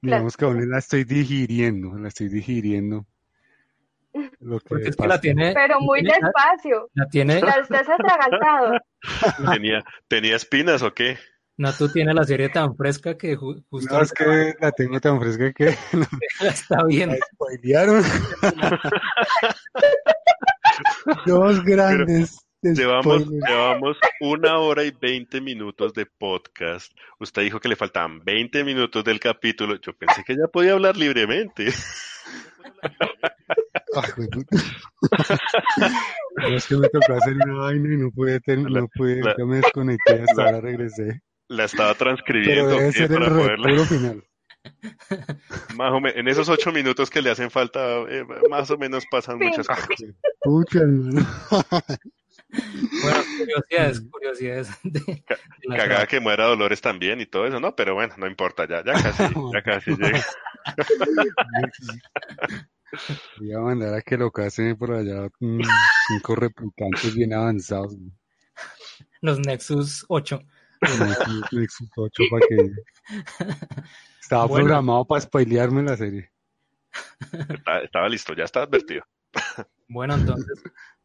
[0.02, 3.06] digamos que aún la estoy digiriendo, la estoy digiriendo.
[4.40, 6.90] Lo que es que la tiene, Pero muy despacio.
[6.92, 7.40] La tiene.
[7.40, 8.78] La estás atragantado.
[9.54, 11.16] ¿Tenía, ¿Tenía espinas o qué?
[11.58, 13.62] No, tú tienes la serie tan fresca que justo.
[13.70, 15.76] No, es que la tengo tan fresca que.
[16.40, 17.10] está bien.
[17.10, 18.02] La spoilearon.
[21.26, 22.38] Dos grandes.
[22.62, 26.92] Llevamos, llevamos una hora y veinte minutos de podcast.
[27.18, 29.80] Usted dijo que le faltaban 20 minutos del capítulo.
[29.80, 31.66] Yo pensé que ya podía hablar libremente.
[31.66, 32.22] es
[36.68, 40.44] que me tocó hacer una vaina y no pude, no pude, yo me desconecté hasta
[40.44, 41.20] ahora regresé.
[41.52, 42.76] La estaba transcribiendo.
[42.76, 43.86] Pero debe ser el poderla...
[43.86, 44.24] final.
[45.76, 49.04] Más o menos, en esos ocho minutos que le hacen falta, eh, más o menos
[49.10, 50.14] pasan muchas cosas.
[50.40, 50.80] Pucha,
[53.02, 54.68] bueno, curiosidades, curiosidades.
[54.82, 55.24] De,
[55.68, 57.74] Cagada que muera Dolores también y todo eso, ¿no?
[57.74, 60.24] Pero bueno, no importa, ya, ya casi, ya casi llega.
[63.38, 67.96] Voy a mandar a que lo casen por allá cinco replicantes bien avanzados.
[69.22, 70.42] Los Nexus 8.
[70.82, 72.70] Los Nexus 8 para que...
[74.20, 76.30] Estaba programado para spoilearme la serie.
[77.82, 79.02] Estaba listo, ya está advertido.
[79.88, 80.62] Bueno, entonces,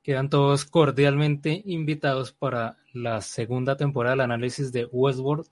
[0.08, 5.48] Quedan todos cordialmente invitados para la segunda temporada del análisis de Westworld,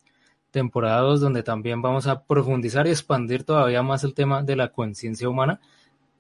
[0.49, 4.72] temporada 2, donde también vamos a profundizar y expandir todavía más el tema de la
[4.72, 5.60] conciencia humana,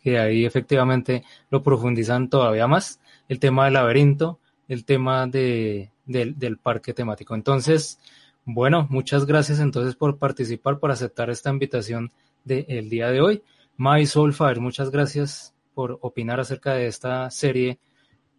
[0.01, 2.99] que ahí efectivamente lo profundizan todavía más,
[3.29, 7.35] el tema del laberinto, el tema de, del, parque temático.
[7.35, 7.99] Entonces,
[8.45, 12.11] bueno, muchas gracias entonces por participar, por aceptar esta invitación
[12.43, 13.43] del día de hoy.
[13.77, 17.79] My Soulfire, muchas gracias por opinar acerca de esta serie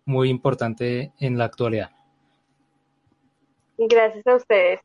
[0.05, 1.91] muy importante en la actualidad.
[3.77, 4.81] Gracias a ustedes.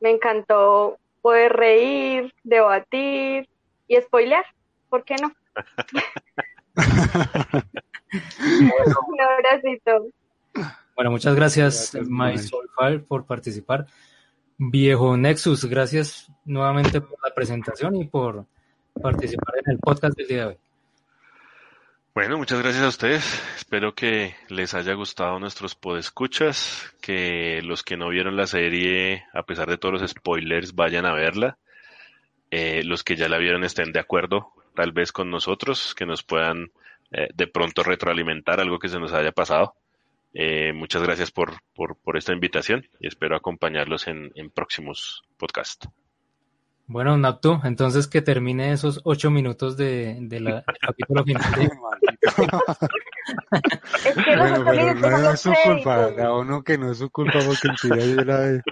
[0.00, 3.48] Me encantó poder reír, debatir
[3.86, 4.44] y spoilear.
[4.90, 5.32] ¿Por qué no?
[9.08, 10.06] Un abracito.
[10.98, 13.86] Bueno, muchas gracias, gracias My por participar.
[14.56, 18.46] Viejo Nexus, gracias nuevamente por la presentación y por
[19.00, 20.56] participar en el podcast del día de hoy.
[22.16, 23.40] Bueno, muchas gracias a ustedes.
[23.54, 29.44] Espero que les haya gustado nuestros podescuchas, que los que no vieron la serie, a
[29.44, 31.58] pesar de todos los spoilers, vayan a verla.
[32.50, 36.24] eh, los que ya la vieron estén de acuerdo tal vez con nosotros, que nos
[36.24, 36.72] puedan
[37.12, 39.76] eh, de pronto retroalimentar algo que se nos haya pasado.
[40.34, 45.88] Eh, muchas gracias por, por, por, esta invitación y espero acompañarlos en, en próximos podcasts.
[46.86, 51.42] Bueno, Naptu, entonces que termine esos ocho minutos de, de la capítulo final.
[54.04, 57.40] es que bueno, pero no es su culpa, la ONU que no es su culpa
[57.44, 57.76] porque el
[58.16, 58.62] yo la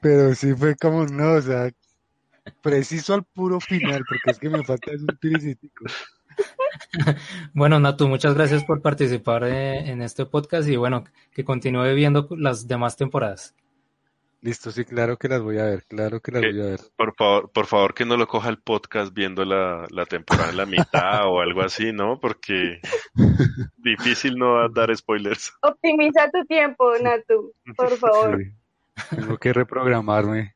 [0.00, 1.70] Pero sí fue como, no, o sea,
[2.60, 5.84] preciso al puro final, porque es que me falta un tiricitico.
[7.52, 12.28] Bueno, Natu, muchas gracias por participar eh, en este podcast y bueno, que continúe viendo
[12.30, 13.54] las demás temporadas.
[14.40, 16.80] Listo, sí, claro que las voy a ver, claro que las voy a ver.
[16.96, 20.56] Por favor, por favor que no lo coja el podcast viendo la, la temporada en
[20.56, 22.20] la mitad o algo así, ¿no?
[22.20, 22.80] Porque
[23.76, 25.52] difícil no dar spoilers.
[25.60, 28.38] Optimiza tu tiempo, Natu, por favor.
[29.10, 30.54] Tengo que reprogramarme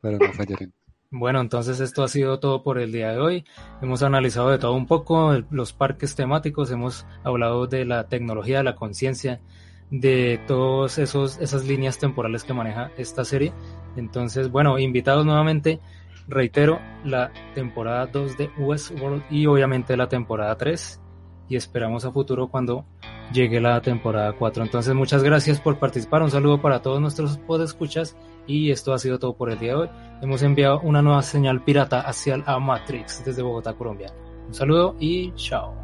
[0.00, 0.72] para no fallar en
[1.18, 3.44] bueno, entonces esto ha sido todo por el día de hoy.
[3.82, 8.64] Hemos analizado de todo un poco los parques temáticos, hemos hablado de la tecnología, de
[8.64, 9.40] la conciencia,
[9.90, 13.52] de todas esas líneas temporales que maneja esta serie.
[13.96, 15.80] Entonces, bueno, invitados nuevamente,
[16.28, 21.00] reitero, la temporada 2 de Westworld y obviamente la temporada 3
[21.48, 22.84] y esperamos a futuro cuando
[23.32, 24.64] llegue la temporada 4.
[24.64, 26.22] Entonces, muchas gracias por participar.
[26.22, 28.16] Un saludo para todos nuestros podescuchas
[28.46, 29.88] y esto ha sido todo por el día de hoy.
[30.22, 34.12] Hemos enviado una nueva señal pirata hacia la Matrix desde Bogotá, Colombia.
[34.46, 35.74] Un saludo y chao.